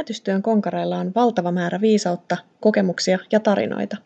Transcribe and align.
Lähetystyön 0.00 0.42
konkareilla 0.42 0.98
on 0.98 1.12
valtava 1.14 1.52
määrä 1.52 1.80
viisautta, 1.80 2.36
kokemuksia 2.60 3.18
ja 3.32 3.40
tarinoita. 3.40 3.96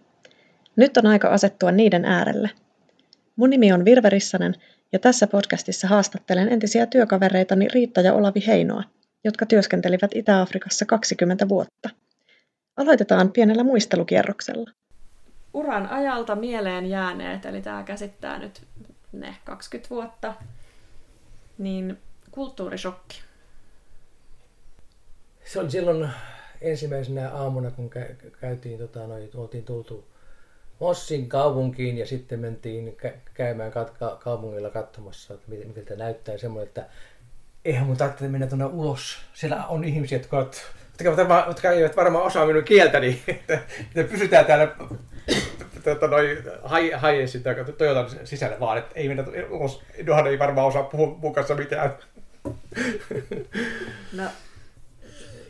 Nyt 0.76 0.96
on 0.96 1.06
aika 1.06 1.28
asettua 1.28 1.72
niiden 1.72 2.04
äärelle. 2.04 2.50
Mun 3.36 3.50
nimi 3.50 3.72
on 3.72 3.84
Virve 3.84 4.10
Rissanen 4.10 4.54
ja 4.92 4.98
tässä 4.98 5.26
podcastissa 5.26 5.88
haastattelen 5.88 6.48
entisiä 6.48 6.86
työkavereitani 6.86 7.68
Riitta 7.68 8.00
ja 8.00 8.14
Olavi 8.14 8.46
Heinoa, 8.46 8.82
jotka 9.24 9.46
työskentelivät 9.46 10.10
Itä-Afrikassa 10.14 10.86
20 10.86 11.48
vuotta. 11.48 11.90
Aloitetaan 12.76 13.32
pienellä 13.32 13.64
muistelukierroksella. 13.64 14.70
Uran 15.52 15.88
ajalta 15.88 16.36
mieleen 16.36 16.86
jääneet, 16.86 17.46
eli 17.46 17.62
tämä 17.62 17.82
käsittää 17.82 18.38
nyt 18.38 18.62
ne 19.12 19.36
20 19.44 19.90
vuotta, 19.90 20.34
niin 21.58 21.98
kulttuurishokki. 22.30 23.33
Se 25.44 25.60
oli 25.60 25.70
silloin 25.70 26.08
ensimmäisenä 26.60 27.30
aamuna, 27.30 27.70
kun 27.70 27.90
käytiin, 28.40 28.78
tota, 28.78 29.06
noi, 29.06 29.30
oltiin 29.34 29.64
tultu 29.64 30.04
Mossin 30.80 31.28
kaupunkiin 31.28 31.98
ja 31.98 32.06
sitten 32.06 32.40
mentiin 32.40 32.96
käymään 33.34 33.72
kat- 33.72 34.18
kaupungilla 34.18 34.70
katsomassa, 34.70 35.34
että 35.34 35.50
miten, 35.50 35.84
tämä 35.84 35.98
näyttää. 35.98 36.38
Semmoinen, 36.38 36.68
että 36.68 36.86
eihän 37.64 37.86
mun 37.86 37.96
tarvitse 37.96 38.28
mennä 38.28 38.46
tuonne 38.46 38.64
ulos. 38.64 39.18
Siellä 39.34 39.66
on 39.66 39.84
ihmisiä, 39.84 40.18
jotka, 40.18 40.36
ovat, 40.38 40.62
jotka, 41.04 41.44
jotka 41.46 41.70
eivät 41.70 41.96
varmaan 41.96 42.24
osaa 42.24 42.46
minun 42.46 42.64
kieltäni. 42.64 43.22
Että, 43.28 43.58
pysytään 44.10 44.46
täällä 44.46 44.76
tuota, 45.84 46.06
noi, 46.08 46.42
Haiensin 46.94 47.42
tai 47.42 47.54
Toyotan 47.78 48.10
sisällä 48.24 48.60
vaan, 48.60 48.78
että 48.78 48.92
ei 48.94 49.08
mennä 49.08 49.24
ulos. 49.50 49.82
Johan 50.06 50.26
ei 50.26 50.38
varmaan 50.38 50.66
osaa 50.66 50.82
puhua 50.82 51.16
mun 51.20 51.34
kanssa 51.34 51.54
mitään. 51.54 51.94
No, 54.12 54.24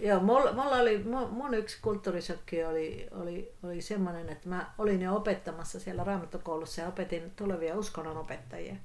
Joo, 0.05 0.21
mulla, 0.21 0.53
mulla 0.53 0.77
oli, 0.77 1.05
mun 1.31 1.55
yksi 1.55 1.79
kulttuurisokki 1.83 2.65
oli, 2.65 3.09
oli, 3.11 3.53
oli 3.63 3.83
semmoinen, 3.83 4.29
että 4.29 4.49
mä 4.49 4.75
olin 4.79 5.03
jo 5.03 5.17
opettamassa 5.17 5.81
siellä 5.81 6.05
raamattokoulussa 6.05 6.81
ja 6.81 6.89
opetin 6.89 7.33
tulevia 7.37 7.79
uskonnonopettajia. 7.79 8.77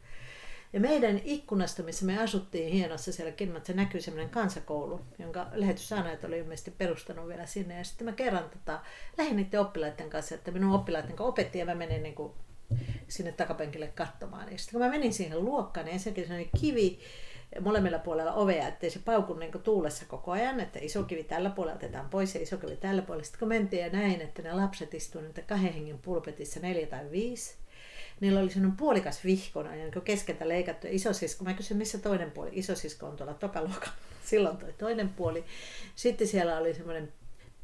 Ja 0.74 0.80
meidän 0.80 1.22
ikkunasta, 1.24 1.84
missä 1.84 2.06
me 2.06 2.24
asuttiin 2.24 2.74
hienossa 2.74 3.14
siellä 3.14 3.34
se 3.64 3.74
näkyy 3.74 4.02
semmoinen 4.02 4.30
kansakoulu, 4.30 5.02
jonka 5.18 5.48
lähetyssaanajat 5.54 6.24
oli 6.24 6.38
ilmeisesti 6.38 6.72
perustanut 6.72 7.28
vielä 7.28 7.46
sinne. 7.46 7.78
Ja 7.78 7.84
sitten 7.84 8.06
mä 8.06 8.12
kerran 8.12 8.50
tota, 8.50 8.80
lähdin 9.18 9.36
niiden 9.36 9.60
oppilaiden 9.60 10.10
kanssa, 10.10 10.36
että 10.36 10.52
minun 10.52 10.76
oppilaiden 10.76 11.10
kanssa 11.10 11.24
opetti 11.24 11.60
ja 11.60 11.66
mä 11.66 11.76
menin 11.76 12.04
niin 12.04 12.16
kuin 12.16 12.34
sinne 13.08 13.32
takapenkille 13.32 13.88
katsomaan. 13.88 14.52
Ja 14.52 14.58
sitten 14.58 14.72
kun 14.72 14.88
mä 14.88 14.92
menin 14.92 15.14
siihen 15.14 15.46
luokkaan, 15.46 15.86
niin 15.86 15.94
ensinnäkin 15.94 16.28
se 16.28 16.34
oli 16.34 16.50
kivi, 16.62 17.00
molemmilla 17.62 18.00
puolella 18.00 18.34
ovea, 18.34 18.68
ettei 18.68 18.90
se 18.90 19.00
pauku 19.06 19.34
niin 19.34 19.52
tuulessa 19.64 20.06
koko 20.08 20.32
ajan, 20.32 20.60
että 20.60 20.80
iso 20.82 21.04
kivi 21.04 21.24
tällä 21.24 21.50
puolella 21.50 21.76
otetaan 21.76 22.10
pois 22.10 22.36
ja 22.36 22.42
iso 22.42 22.58
kivi 22.58 22.76
tällä 22.76 23.02
puolella. 23.02 23.24
Sitten 23.24 23.40
kun 23.40 23.48
mentiin 23.48 23.82
ja 23.82 23.90
näin, 23.90 24.22
että 24.22 24.42
ne 24.42 24.54
lapset 24.54 24.94
istuivat 24.94 25.28
niitä 25.28 25.42
kahden 25.42 25.74
hengen 25.74 26.00
pulpetissa 26.00 26.60
neljä 26.60 26.88
tai 26.88 27.12
viisi, 27.12 27.56
niillä 28.20 28.40
oli 28.40 28.50
sellainen 28.50 28.78
puolikas 28.78 29.26
vihkona, 29.26 29.76
jonka 29.76 30.02
keskeltä 30.02 30.48
leikattu. 30.48 30.88
Isosisko, 30.90 31.44
mä 31.44 31.54
kysyin, 31.54 31.78
missä 31.78 31.98
toinen 31.98 32.32
puoli? 32.32 32.50
Isosisko 32.54 33.06
on 33.06 33.18
tuolla 33.18 33.34
tokaluokalla. 33.34 33.94
Silloin 34.26 34.58
toi 34.58 34.74
toinen 34.74 35.10
puoli. 35.10 35.44
Sitten 35.96 36.28
siellä 36.28 36.58
oli 36.58 36.74
semmoinen 36.74 37.14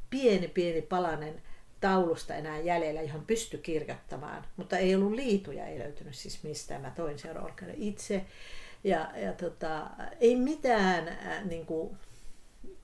pieni, 0.10 0.48
pieni 0.48 0.82
palanen 0.82 1.42
taulusta 1.82 2.36
enää 2.36 2.60
jäljellä, 2.60 3.02
johon 3.02 3.26
pystyi 3.26 3.60
kirjoittamaan. 3.60 4.46
Mutta 4.58 4.78
ei 4.78 4.96
ollut 4.96 5.12
liituja, 5.12 5.68
ei 5.68 5.80
löytynyt 5.80 6.16
siis 6.16 6.44
mistään. 6.44 6.82
Mä 6.82 6.92
toin 6.96 7.20
sen 7.20 7.36
itse. 7.76 8.26
Ja, 8.86 9.12
ja 9.16 9.34
tota, 9.34 9.90
ei 10.20 10.36
mitään, 10.36 11.08
äh, 11.08 11.46
niin 11.46 11.66
kuin, 11.66 11.98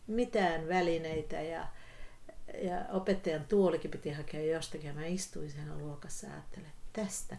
mitään 0.08 0.68
välineitä 0.68 1.42
ja, 1.42 1.68
ja 2.62 2.86
opettajan 2.92 3.46
tuolikin 3.50 3.92
piti 3.92 4.12
hakea 4.12 4.56
jostakin. 4.56 4.96
Mä 4.96 5.06
istuin 5.06 5.50
siinä 5.50 5.78
luokassa 5.78 6.28
ja 6.28 6.34
ajattelin, 6.34 6.72
tästä 6.94 7.38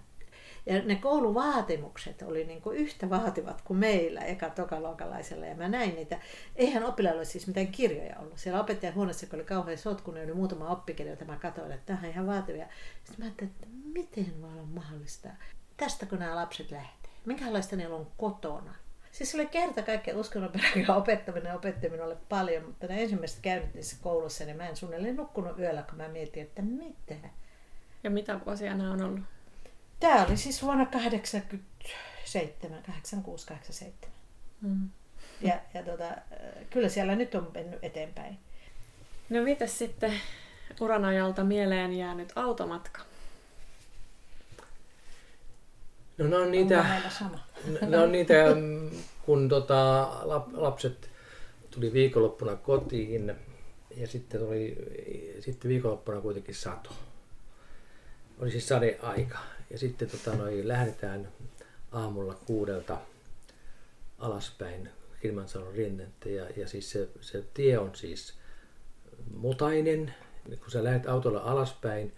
ja 0.67 0.83
ne 0.83 0.95
kouluvaatimukset 0.95 2.23
oli 2.23 2.45
niin 2.45 2.63
kuin 2.63 2.77
yhtä 2.79 3.11
vaativat 3.11 3.63
kuin 3.63 3.79
meillä 3.79 4.21
eka 4.21 4.51
tokaluokalaisella. 4.51 5.47
Ja 5.47 5.55
mä 5.55 5.69
näin 5.69 5.95
niitä. 5.95 6.19
Eihän 6.57 6.85
oppilailla 6.85 7.25
siis 7.25 7.47
mitään 7.47 7.67
kirjoja 7.67 8.19
ollut. 8.19 8.39
Siellä 8.39 8.61
opettajan 8.61 8.95
huoneessa, 8.95 9.27
kun 9.27 9.39
oli 9.39 9.45
kauhean 9.45 9.79
sotku, 9.79 10.11
niin 10.11 10.25
oli 10.25 10.35
muutama 10.35 10.69
oppikirja, 10.69 11.13
jota 11.13 11.25
mä 11.25 11.37
katsoin, 11.37 11.73
että 11.73 11.87
tämä 11.87 11.99
on 12.03 12.11
ihan 12.11 12.27
vaativia. 12.27 12.67
Sitten 13.05 13.17
mä 13.19 13.25
ajattelin, 13.25 13.53
että 13.53 13.67
miten 13.85 14.43
voi 14.43 14.51
olla 14.51 14.63
mahdollista. 14.63 15.29
Tästä 15.77 16.07
kun 16.07 16.19
nämä 16.19 16.37
lapset 16.37 16.71
lähtee 16.71 17.02
minkälaista 17.25 17.77
niillä 17.77 17.97
on 17.97 18.07
kotona. 18.17 18.75
Siis 19.13 19.35
oli 19.35 19.47
kerta 19.47 19.83
kaikkea 19.83 20.19
uskonnonperäinen 20.19 20.91
opettaminen 21.01 21.51
ja 21.51 21.55
opetti 21.55 21.89
minulle 21.89 22.17
paljon, 22.29 22.65
mutta 22.65 22.87
ne 22.87 23.03
ensimmäiset 23.03 23.39
käynnit 23.43 23.75
niissä 23.75 23.97
koulussa, 24.03 24.45
niin 24.45 24.57
mä 24.57 24.69
en 24.69 24.77
suunnilleen 24.77 25.17
nukkunut 25.17 25.59
yöllä, 25.59 25.83
kun 25.83 25.97
mä 25.97 26.09
mietin, 26.09 26.43
että 26.43 26.63
mitä. 26.63 27.15
Ja 28.05 28.11
mitä 28.11 28.41
vuosia 28.47 28.75
nämä 28.75 28.93
on 28.93 29.03
ollut? 29.03 29.21
Tämä 30.01 30.25
oli 30.25 30.37
siis 30.37 30.63
vuonna 30.63 30.87
87, 30.87 32.83
86, 32.83 33.47
87. 33.47 34.17
Mm. 34.61 34.89
Ja, 35.41 35.61
ja 35.75 35.83
tota, 35.83 36.05
kyllä 36.71 36.89
siellä 36.89 37.17
nyt 37.17 37.35
on 37.35 37.51
mennyt 37.55 37.85
eteenpäin. 37.85 38.39
No 39.31 39.43
mitäs 39.43 39.79
sitten 39.79 40.13
uran 40.81 41.05
ajalta 41.05 41.45
mieleen 41.45 41.93
jäänyt 41.93 42.33
automatka? 42.37 43.12
No 46.23 46.29
ne 46.29 46.37
on 46.37 46.51
niitä, 46.51 46.85
ne 47.89 47.99
on 47.99 48.13
niitä 48.13 48.35
kun 49.23 49.49
tota, 49.49 50.11
lapset 50.53 51.11
tuli 51.71 51.93
viikonloppuna 51.93 52.57
kotiin 52.57 53.35
ja 53.97 54.07
sitten 54.07 54.41
tuli 54.41 54.77
sitten 55.41 55.69
viikonloppuna 55.69 56.21
kuitenkin 56.21 56.55
sato. 56.55 56.91
Oli 58.39 58.51
siis 58.51 58.69
sadeaika. 58.69 59.39
Ja 59.71 59.79
sitten 59.79 60.11
tota, 60.11 60.37
noi, 60.37 60.69
lähdetään 60.69 61.29
aamulla 61.93 62.35
kuudelta 62.35 62.99
alaspäin 64.19 64.91
Kilimanjaron 65.21 65.75
rinnettä 65.75 66.29
ja, 66.29 66.47
ja 66.57 66.69
siis 66.69 66.91
se, 66.91 67.09
se 67.21 67.45
tie 67.55 67.79
on 67.79 67.91
siis 67.95 68.35
mutainen. 69.35 70.15
Kun 70.61 70.71
sä 70.71 70.85
lähdet 70.85 71.09
autolla 71.09 71.41
alaspäin, 71.41 72.13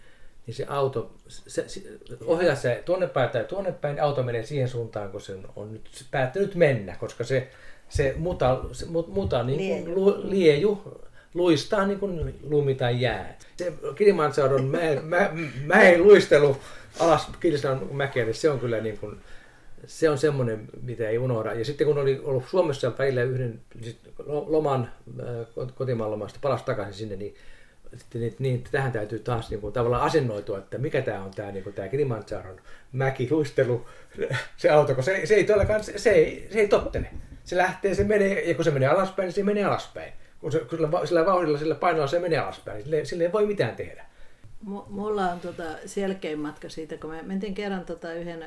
niin 0.47 0.55
se 0.55 0.65
auto, 0.67 1.11
se, 1.27 1.69
se, 1.69 1.81
ohjaa 2.25 2.55
se 2.55 2.81
tuonne 2.85 3.07
päin 3.07 3.29
tai 3.29 3.43
tuonne 3.43 3.71
päin, 3.71 4.01
auto 4.01 4.23
menee 4.23 4.43
siihen 4.43 4.67
suuntaan, 4.67 5.11
kun 5.11 5.21
se 5.21 5.37
on 5.55 5.73
nyt 5.73 6.05
päättänyt 6.11 6.55
mennä, 6.55 6.95
koska 6.99 7.23
se, 7.23 7.47
se 7.89 8.13
muta, 8.17 8.59
se 8.71 8.85
muta 9.07 9.43
niin 9.43 9.57
lieju. 9.57 9.95
Lu, 9.95 10.19
lieju 10.23 11.01
luistaa 11.33 11.87
niin 11.87 11.99
kuin 11.99 12.35
lumi 12.43 12.75
tai 12.75 13.01
jää. 13.01 13.37
Se 13.57 13.73
Kilimanjaron 13.95 14.65
mä, 14.65 14.79
mä, 15.03 15.31
mäen 15.65 16.03
luistelu 16.03 16.57
alas 16.99 17.29
Kilimanjaron 17.39 17.95
mäkeä, 17.95 18.25
niin 18.25 18.35
se 18.35 18.49
on 18.49 18.59
kyllä 18.59 18.81
niin 18.81 18.97
kuin, 18.97 19.17
se 19.85 20.09
on 20.09 20.17
semmoinen, 20.17 20.67
mitä 20.81 21.09
ei 21.09 21.17
unohda. 21.17 21.53
Ja 21.53 21.65
sitten 21.65 21.87
kun 21.87 21.97
oli 21.97 22.21
ollut 22.23 22.43
Suomessa 22.49 22.91
välillä 22.97 23.23
yhden 23.23 23.61
loman, 24.25 24.91
kotimaan 25.75 26.11
lomasta, 26.11 26.39
palasi 26.41 26.65
takaisin 26.65 26.93
sinne, 26.93 27.15
niin 27.15 27.35
sitten 27.95 28.21
niin, 28.21 28.35
niin, 28.39 28.63
tähän 28.71 28.91
täytyy 28.91 29.19
taas 29.19 29.49
niin 29.49 29.61
kuin, 29.61 29.73
tavallaan 29.73 30.03
asennoitua, 30.03 30.57
että 30.57 30.77
mikä 30.77 31.01
tämä 31.01 31.23
on 31.23 31.31
tämä, 31.31 31.51
niin 31.51 31.63
kuin, 31.63 31.73
tämä 31.73 31.87
Kilimanjaron 31.87 32.61
mäkiluistelu, 32.91 33.85
se 34.57 34.69
auto, 34.69 34.95
kun 34.95 35.03
se, 35.03 35.25
se 35.25 35.35
ei 35.35 35.43
todellakaan, 35.43 35.83
se, 35.83 35.97
se, 35.97 36.09
ei, 36.09 36.47
se 36.51 36.59
ei 36.59 36.67
tottele. 36.67 37.07
Se 37.43 37.57
lähtee, 37.57 37.95
se 37.95 38.03
menee, 38.03 38.49
ja 38.49 38.55
kun 38.55 38.65
se 38.65 38.71
menee 38.71 38.89
alaspäin, 38.89 39.25
niin 39.25 39.33
se 39.33 39.43
menee 39.43 39.63
alaspäin. 39.63 40.13
Kun, 40.39 40.51
se, 40.51 40.59
kun 40.59 40.69
sillä, 40.69 41.05
sillä 41.05 41.25
vauhdilla, 41.25 41.57
sillä 41.57 41.75
painolla 41.75 42.07
se 42.07 42.19
menee 42.19 42.39
alaspäin, 42.39 42.75
niin 42.75 42.85
sille, 42.85 43.05
sille 43.05 43.23
ei 43.23 43.31
voi 43.31 43.45
mitään 43.45 43.75
tehdä. 43.75 44.05
Mulla 44.89 45.31
on 45.31 45.39
tota 45.39 45.63
selkein 45.85 46.39
matka 46.39 46.69
siitä, 46.69 46.97
kun 46.97 47.09
me 47.09 47.21
mentiin 47.23 47.53
kerran 47.53 47.85
tota 47.85 48.13
yhden 48.13 48.43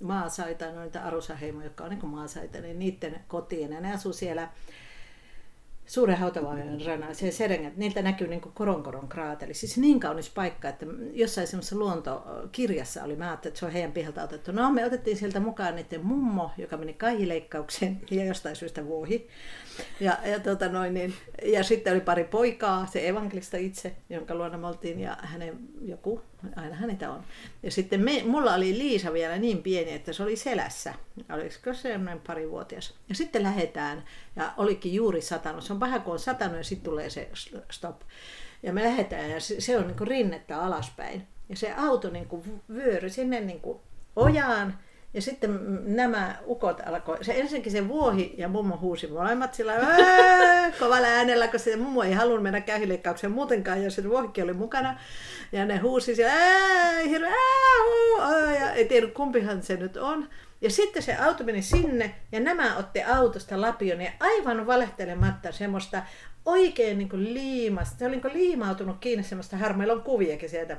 maasaita, 0.00 0.72
noita 0.72 1.00
Arusaheimo, 1.00 1.62
jotka 1.62 1.84
on 1.84 1.90
niin 1.90 2.06
maasaita, 2.06 2.60
niin 2.60 2.78
niiden 2.78 3.20
kotiin. 3.28 3.72
Ja 3.72 3.80
ne 3.80 3.94
asuu 3.94 4.12
siellä 4.12 4.48
suuren 5.86 6.16
hautavaajan 6.16 6.80
rannalla, 6.86 7.14
se 7.14 7.30
Serengeti, 7.30 7.76
niiltä 7.76 8.02
näkyy 8.02 8.28
niin 8.28 8.40
kuin 8.40 8.52
koronkoron 8.52 9.08
kraateli. 9.08 9.54
Siis 9.54 9.78
niin 9.78 10.00
kaunis 10.00 10.30
paikka, 10.30 10.68
että 10.68 10.86
jossain 11.12 11.46
semmoisessa 11.46 11.76
luontokirjassa 11.76 13.04
oli, 13.04 13.16
mä 13.16 13.28
ajattelin, 13.28 13.50
että 13.50 13.60
se 13.60 13.66
on 13.66 13.72
heidän 13.72 13.92
pihalta 13.92 14.22
otettu. 14.22 14.52
No 14.52 14.70
me 14.70 14.84
otettiin 14.84 15.16
sieltä 15.16 15.40
mukaan 15.40 15.76
niiden 15.76 16.06
mummo, 16.06 16.50
joka 16.58 16.76
meni 16.76 16.94
kaihileikkaukseen 16.94 18.00
ja 18.10 18.24
jostain 18.24 18.56
syystä 18.56 18.86
vuohi. 18.86 19.28
Ja, 20.00 20.18
ja, 20.24 20.40
tota 20.40 20.68
noin, 20.68 20.94
niin, 20.94 21.14
ja 21.44 21.64
sitten 21.64 21.92
oli 21.92 22.00
pari 22.00 22.24
poikaa, 22.24 22.86
se 22.86 23.08
evankelista 23.08 23.56
itse, 23.56 23.96
jonka 24.10 24.34
luona 24.34 24.58
me 24.58 24.66
oltiin, 24.66 25.00
ja 25.00 25.16
hänen 25.22 25.58
joku, 25.82 26.22
aina 26.56 26.86
niitä 26.86 27.10
on. 27.12 27.24
Ja 27.62 27.70
sitten 27.70 28.00
me, 28.00 28.22
mulla 28.26 28.54
oli 28.54 28.78
Liisa 28.78 29.12
vielä 29.12 29.38
niin 29.38 29.62
pieni, 29.62 29.92
että 29.92 30.12
se 30.12 30.22
oli 30.22 30.36
selässä. 30.36 30.94
Olisiko 31.32 31.74
se 31.74 31.98
noin 31.98 32.20
parivuotias. 32.26 32.94
Ja 33.08 33.14
sitten 33.14 33.42
lähdetään, 33.42 34.04
ja 34.36 34.52
olikin 34.56 34.94
juuri 34.94 35.20
satanut. 35.20 35.64
Se 35.64 35.72
on 35.72 35.79
paha, 35.80 35.98
kun 35.98 36.12
on 36.12 36.18
satanut, 36.18 36.56
ja 36.56 36.64
sitten 36.64 36.90
tulee 36.90 37.10
se 37.10 37.30
stop. 37.70 38.00
Ja 38.62 38.72
me 38.72 38.84
lähdetään, 38.84 39.30
ja 39.30 39.40
se, 39.40 39.60
se 39.60 39.78
on 39.78 39.86
niin 39.86 39.96
kuin 39.96 40.08
rinnettä 40.08 40.62
alaspäin. 40.62 41.26
Ja 41.48 41.56
se 41.56 41.74
auto 41.74 42.10
niin 42.10 42.26
kuin 42.26 42.62
vyöry 42.74 43.10
sinne 43.10 43.40
niin 43.40 43.60
kuin 43.60 43.80
ojaan, 44.16 44.78
Ja 45.14 45.22
sitten 45.22 45.58
nämä 45.96 46.36
ukot 46.46 46.80
alkoi, 46.86 47.24
se 47.24 47.32
ensinnäkin 47.32 47.72
se 47.72 47.88
vuohi 47.88 48.34
ja 48.38 48.48
mummo 48.48 48.76
huusi 48.76 49.06
molemmat 49.06 49.54
sillä 49.54 49.72
kovalla 50.78 51.06
äänellä, 51.06 51.46
koska 51.46 51.70
se 51.70 51.76
mummo 51.76 52.02
ei 52.02 52.12
halunnut 52.12 52.42
mennä 52.42 52.60
kähileikkaukseen 52.60 53.32
muutenkaan, 53.32 53.82
ja 53.82 53.90
se 53.90 54.08
vuohikin 54.08 54.44
oli 54.44 54.52
mukana. 54.52 54.98
Ja 55.52 55.64
ne 55.64 55.78
huusi 55.78 56.14
siellä, 56.14 56.34
hirveä, 57.08 57.30
ja 58.60 58.72
ei 58.72 58.84
tiedä 58.84 59.06
kumpihan 59.06 59.62
se 59.62 59.76
nyt 59.76 59.96
on. 59.96 60.28
Ja 60.60 60.70
sitten 60.70 61.02
se 61.02 61.16
auto 61.16 61.44
meni 61.44 61.62
sinne 61.62 62.14
ja 62.32 62.40
nämä 62.40 62.76
otti 62.76 63.02
autosta 63.02 63.60
lapion 63.60 64.00
ja 64.00 64.12
aivan 64.20 64.66
valehtelematta 64.66 65.52
semmoista 65.52 66.02
oikein 66.44 66.98
niin 66.98 67.34
liimasta. 67.34 67.98
Se 67.98 68.06
oli 68.06 68.16
niin 68.16 68.32
liimautunut 68.32 68.96
kiinni 69.00 69.24
semmoista 69.24 69.56
harmailla 69.56 69.92
on 69.92 70.02
kuviakin 70.02 70.50
sieltä 70.50 70.76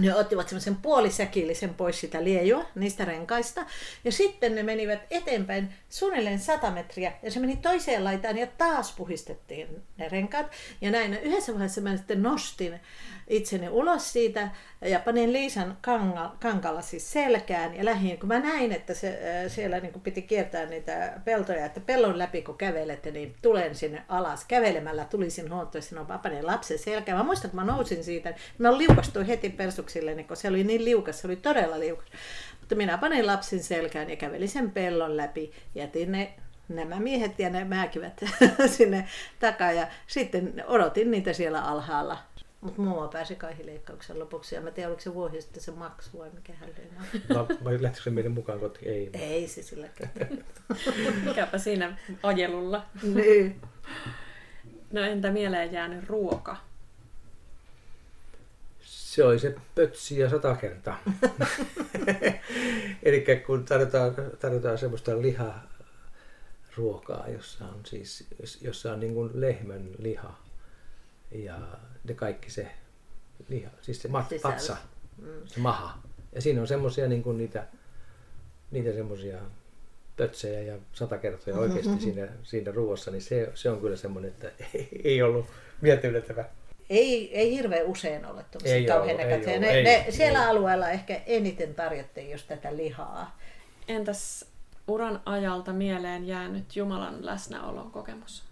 ne 0.00 0.14
ottivat 0.14 0.48
semmoisen 0.48 0.76
puolisäkillisen 0.76 1.74
pois 1.74 2.00
sitä 2.00 2.24
liejua, 2.24 2.64
niistä 2.74 3.04
renkaista. 3.04 3.66
Ja 4.04 4.12
sitten 4.12 4.54
ne 4.54 4.62
menivät 4.62 5.00
eteenpäin 5.10 5.74
suunnilleen 5.90 6.38
100 6.38 6.70
metriä. 6.70 7.12
Ja 7.22 7.30
se 7.30 7.40
meni 7.40 7.56
toiseen 7.56 8.04
laitaan 8.04 8.38
ja 8.38 8.46
taas 8.46 8.94
puhistettiin 8.96 9.82
ne 9.96 10.08
renkaat. 10.08 10.46
Ja 10.80 10.90
näin 10.90 11.14
yhdessä 11.14 11.52
vaiheessa 11.52 11.80
mä 11.80 11.96
sitten 11.96 12.22
nostin 12.22 12.80
itseni 13.28 13.68
ulos 13.68 14.12
siitä 14.12 14.48
ja 14.80 15.00
panin 15.00 15.32
Liisan 15.32 15.76
kankalla 16.40 16.82
siis 16.82 17.12
selkään 17.12 17.76
ja 17.76 17.84
lähin, 17.84 18.18
kun 18.18 18.28
mä 18.28 18.38
näin, 18.38 18.72
että 18.72 18.94
se, 18.94 19.18
siellä 19.48 19.80
niin 19.80 20.00
piti 20.00 20.22
kiertää 20.22 20.66
niitä 20.66 21.20
peltoja, 21.24 21.66
että 21.66 21.80
pellon 21.80 22.18
läpi 22.18 22.42
kun 22.42 22.58
kävelette, 22.58 23.10
niin 23.10 23.34
tulen 23.42 23.74
sinne 23.74 24.02
alas. 24.08 24.44
Kävelemällä 24.44 25.04
tulisin 25.04 25.50
huomattua, 25.50 25.78
että 25.78 26.12
mä 26.12 26.18
panin 26.18 26.46
lapsen 26.46 26.78
selkään. 26.78 27.18
Mä 27.18 27.24
muistan, 27.24 27.50
kun 27.50 27.60
mä 27.60 27.72
nousin 27.72 28.04
siitä, 28.04 28.30
niin 28.30 28.38
mä 28.58 28.78
liukastuin 28.78 29.26
heti 29.26 29.50
persuksille, 29.50 30.14
niin 30.14 30.26
kun 30.26 30.36
se 30.36 30.48
oli 30.48 30.64
niin 30.64 30.84
liukas, 30.84 31.20
se 31.20 31.26
oli 31.26 31.36
todella 31.36 31.80
liukas. 31.80 32.06
Mutta 32.60 32.74
minä 32.74 32.98
panin 32.98 33.26
lapsen 33.26 33.62
selkään 33.62 34.10
ja 34.10 34.16
kävelin 34.16 34.48
sen 34.48 34.70
pellon 34.70 35.16
läpi, 35.16 35.52
jätin 35.74 36.12
ne 36.12 36.34
nämä 36.68 37.00
miehet 37.00 37.38
ja 37.38 37.50
ne 37.50 37.64
määkivät 37.64 38.24
sinne 38.76 39.08
takaa 39.40 39.72
ja 39.72 39.86
sitten 40.06 40.64
odotin 40.66 41.10
niitä 41.10 41.32
siellä 41.32 41.64
alhaalla 41.64 42.18
mutta 42.64 42.82
mummo 42.82 43.08
pääsi 43.08 43.36
kaihileikkauksen 43.36 44.18
lopuksi 44.18 44.54
ja 44.54 44.60
mä 44.60 44.70
tiedän, 44.70 44.90
oliko 44.90 45.02
se 45.02 45.14
vuosi 45.14 45.40
sitten 45.40 45.62
se 45.62 45.70
maksu 45.70 46.18
vai 46.18 46.30
mikä 46.30 46.52
hän 46.52 46.68
no, 47.28 47.48
vai 47.64 47.82
lähtikö 47.82 48.04
se 48.04 48.10
meidän 48.10 48.32
mukaan 48.32 48.60
kotiin? 48.60 48.90
Ei. 48.92 49.10
Ei 49.12 49.48
se 49.48 49.62
sillä 49.62 49.88
Mikäpä 51.24 51.58
siinä 51.58 51.98
ajelulla. 52.22 52.86
niin. 53.02 53.60
No 54.92 55.00
entä 55.02 55.30
mieleen 55.30 55.72
jäänyt 55.72 56.08
ruoka? 56.08 56.56
Se 58.80 59.24
oli 59.24 59.38
se 59.38 59.54
pötsi 59.74 60.18
ja 60.18 60.30
sata 60.30 60.54
kertaa. 60.54 60.98
Eli 63.02 63.24
kun 63.46 63.64
tarjotaan, 63.64 64.14
tarjotaan 64.40 64.78
semmoista 64.78 65.22
liha 65.22 65.54
ruokaa, 66.76 67.28
jossa 67.28 67.64
on 67.64 67.80
siis 67.86 68.26
jossa 68.60 68.92
on 68.92 69.00
niin 69.00 69.14
kuin 69.14 69.30
lehmän 69.34 69.90
liha 69.98 70.43
ja 71.30 71.58
ne 72.04 72.14
kaikki 72.14 72.50
se 72.50 72.70
liha, 73.48 73.70
siis 73.82 74.02
se 74.02 74.08
mat, 74.08 74.26
patsa, 74.42 74.76
mm. 75.18 75.28
se 75.46 75.60
maha. 75.60 75.98
Ja 76.32 76.40
siinä 76.40 76.60
on 76.60 76.66
semmoisia 76.66 77.08
niin 77.08 77.22
kuin 77.22 77.38
niitä, 77.38 77.66
niitä 78.70 78.92
semmoisia 78.92 79.38
pötsejä 80.16 80.60
ja 80.60 80.78
sata 80.92 81.18
kertoja 81.18 81.56
oikeasti 81.56 81.88
mm-hmm. 81.88 82.00
siinä, 82.12 82.28
siinä 82.42 82.72
ruoassa, 82.72 83.10
niin 83.10 83.22
se, 83.22 83.50
se 83.54 83.70
on 83.70 83.80
kyllä 83.80 83.96
semmoinen, 83.96 84.30
että 84.30 84.50
ei 85.04 85.22
ollut 85.22 85.46
mieltä 85.80 86.08
yllättävää. 86.08 86.48
Ei, 86.90 87.38
ei 87.38 87.54
hirveän 87.54 87.86
usein 87.86 88.26
ole 88.26 88.44
ei 88.64 88.86
kauhean 88.86 89.20
ollut, 89.20 89.48
ei 89.48 89.58
ne, 89.58 89.70
ei, 89.70 89.84
ne, 89.84 90.06
siellä 90.10 90.42
ei. 90.42 90.48
alueella 90.48 90.90
ehkä 90.90 91.20
eniten 91.26 91.74
tarjottiin 91.74 92.30
just 92.30 92.48
tätä 92.48 92.76
lihaa. 92.76 93.38
Entäs 93.88 94.46
uran 94.88 95.20
ajalta 95.26 95.72
mieleen 95.72 96.26
jäänyt 96.26 96.76
Jumalan 96.76 97.26
läsnäolon 97.26 97.90
kokemus? 97.90 98.42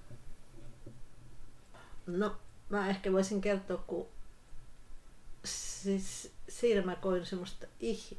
No 2.06 2.36
mä 2.72 2.90
ehkä 2.90 3.12
voisin 3.12 3.40
kertoa, 3.40 3.84
kun 3.86 4.08
siis 5.44 6.32
siinä 6.48 6.82
mä 6.82 6.96
koin 6.96 7.26
semmoista 7.26 7.66
ih... 7.80 8.16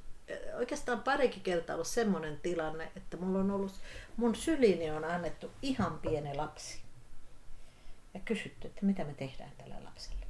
Oikeastaan 0.57 1.01
parikin 1.01 1.44
kertaa 1.44 1.73
ollut 1.73 1.88
semmoinen 1.88 2.39
tilanne, 2.39 2.91
että 2.95 3.17
mulla 3.17 3.39
on 3.39 3.51
ollut, 3.51 3.73
mun 4.17 4.35
syliini 4.35 4.91
on 4.91 5.05
annettu 5.05 5.51
ihan 5.61 6.00
pieni 6.00 6.35
lapsi. 6.35 6.81
Ja 8.13 8.19
kysytty, 8.19 8.67
että 8.67 8.85
mitä 8.85 9.03
me 9.03 9.13
tehdään 9.13 9.51
tällä 9.57 9.75
lapselle. 9.83 10.25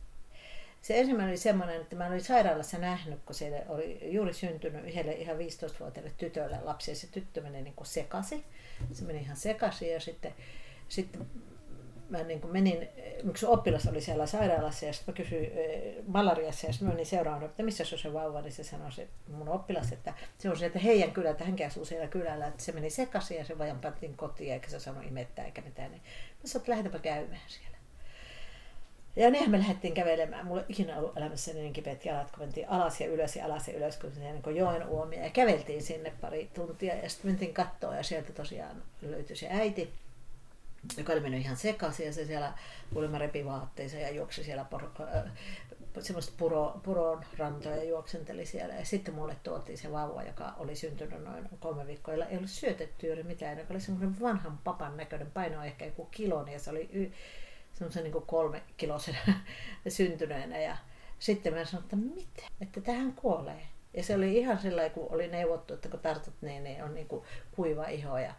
Se 0.81 0.99
ensimmäinen 0.99 1.31
oli 1.31 1.37
semmoinen, 1.37 1.81
että 1.81 1.95
mä 1.95 2.07
olin 2.07 2.23
sairaalassa 2.23 2.77
nähnyt, 2.77 3.19
kun 3.25 3.35
siellä 3.35 3.57
oli 3.69 3.99
juuri 4.13 4.33
syntynyt 4.33 4.85
yhdelle 4.85 5.11
ihan 5.11 5.37
15-vuotiaalle 5.37 6.13
tytölle 6.17 6.59
lapsi 6.63 6.91
ja 6.91 6.95
se 6.95 7.07
tyttö 7.07 7.41
meni 7.41 7.61
niin 7.61 7.73
kuin 7.73 7.87
sekasi. 7.87 8.45
Se 8.93 9.03
meni 9.03 9.19
ihan 9.19 9.37
sekaisin 9.37 9.91
ja 9.91 9.99
sitten, 9.99 10.33
sitten 10.89 11.27
mä 12.17 12.23
niin 12.23 12.41
kuin 12.41 12.53
menin, 12.53 12.89
yksi 13.23 13.45
oppilas 13.45 13.87
oli 13.87 14.01
siellä 14.01 14.25
sairaalassa 14.25 14.85
ja 14.85 14.93
sitten 14.93 15.13
mä 15.13 15.17
kysyin 15.17 15.51
eh, 15.55 15.95
malariassa 16.07 16.67
ja 16.67 16.73
sitten 16.73 16.89
menin 16.89 17.05
seuraavana, 17.05 17.45
että 17.45 17.63
missä 17.63 17.85
se 17.85 17.95
on 17.95 17.99
se 17.99 18.13
vauva, 18.13 18.41
niin 18.41 18.51
se 18.51 18.63
sanoi 18.63 18.91
se 18.91 19.07
mun 19.27 19.49
oppilas, 19.49 19.91
että 19.91 20.13
se 20.37 20.49
on 20.49 20.57
se, 20.57 20.65
että 20.65 20.79
heidän 20.79 21.11
kylä, 21.11 21.29
että 21.29 21.43
hän 21.43 21.55
asuu 21.67 21.85
siellä 21.85 22.07
kylällä, 22.07 22.47
että 22.47 22.63
se 22.63 22.71
meni 22.71 22.89
sekaisin 22.89 23.37
ja 23.37 23.45
se 23.45 23.57
vajan 23.57 23.79
pantiin 23.79 24.17
kotiin 24.17 24.53
eikä 24.53 24.69
se 24.69 24.79
sano 24.79 25.01
imettää 25.01 25.45
eikä 25.45 25.61
mitään. 25.61 25.91
Niin 25.91 26.01
mä 26.03 26.47
sanoin, 26.47 26.61
että 26.61 26.71
lähdetäpä 26.71 26.99
käymään 26.99 27.41
siellä. 27.47 27.77
Ja 29.15 29.31
nehän 29.31 29.51
me 29.51 29.59
lähdettiin 29.59 29.93
kävelemään. 29.93 30.45
Mulla 30.45 30.61
ei 30.61 30.65
ikinä 30.69 30.97
ollut 30.97 31.17
elämässä 31.17 31.53
niin 31.53 31.73
kipeät 31.73 32.05
jalat, 32.05 32.31
kun 32.31 32.39
mentiin 32.39 32.69
alas 32.69 33.01
ja 33.01 33.07
ylös 33.07 33.35
ja 33.35 33.45
alas 33.45 33.67
ja 33.67 33.77
ylös, 33.77 33.97
kun 33.97 34.11
se 34.11 34.19
niin 34.19 34.55
joen 34.55 34.87
uomia. 34.87 35.23
Ja 35.23 35.29
käveltiin 35.29 35.83
sinne 35.83 36.13
pari 36.21 36.49
tuntia 36.53 36.95
ja 36.95 37.09
sitten 37.09 37.31
mentiin 37.31 37.53
kattoon 37.53 37.97
ja 37.97 38.03
sieltä 38.03 38.33
tosiaan 38.33 38.83
löytyi 39.01 39.35
se 39.35 39.47
äiti 39.51 39.93
joka 40.97 41.13
oli 41.13 41.21
mennyt 41.21 41.41
ihan 41.41 41.57
sekaisin 41.57 42.05
ja 42.05 42.13
se 42.13 42.25
siellä 42.25 42.53
kuulemma 42.93 43.17
repi 43.17 43.45
vaatteensa 43.45 43.97
ja 43.97 44.11
juoksi 44.11 44.43
siellä 44.43 44.63
poro, 44.63 44.91
äh, 45.01 45.31
semmoista 45.99 46.33
puro, 46.37 46.79
puron 46.83 47.25
rantoja 47.37 47.75
ja 47.75 47.83
juoksenteli 47.83 48.45
siellä. 48.45 48.73
Ja 48.73 48.85
sitten 48.85 49.13
mulle 49.13 49.35
tuotiin 49.43 49.77
se 49.77 49.91
vauva, 49.91 50.23
joka 50.23 50.53
oli 50.57 50.75
syntynyt 50.75 51.23
noin 51.23 51.49
kolme 51.59 51.87
viikkoa, 51.87 52.13
ei 52.13 52.37
ollut 52.37 52.49
syötetty 52.49 53.07
juuri 53.07 53.23
mitään, 53.23 53.57
joka 53.57 53.73
oli 53.73 53.81
semmoinen 53.81 54.19
vanhan 54.21 54.59
papan 54.63 54.97
näköinen, 54.97 55.31
paino 55.31 55.63
ehkä 55.63 55.85
joku 55.85 56.05
kilon 56.05 56.47
ja 56.47 56.59
se 56.59 56.69
oli 56.69 56.89
y, 56.93 57.11
semmoisen 57.73 58.03
niin 58.03 58.25
kolme 58.25 58.61
kilosen 58.77 59.17
syntyneenä. 59.87 60.61
Ja 60.61 60.77
sitten 61.19 61.53
mä 61.53 61.65
sanoin, 61.65 61.83
että 61.83 61.95
mitä, 61.95 62.43
että 62.61 62.81
tähän 62.81 63.13
kuolee. 63.13 63.61
Ja 63.93 64.03
se 64.03 64.15
oli 64.15 64.37
ihan 64.37 64.59
sellainen, 64.59 64.91
kun 64.91 65.07
oli 65.09 65.27
neuvottu, 65.27 65.73
että 65.73 65.89
kun 65.89 65.99
tartut 65.99 66.33
niin, 66.41 66.63
niin 66.63 66.83
on 66.83 66.93
niin 66.93 67.07
kuin 67.07 67.25
kuiva 67.55 67.87
iho 67.87 68.17
ja 68.17 68.33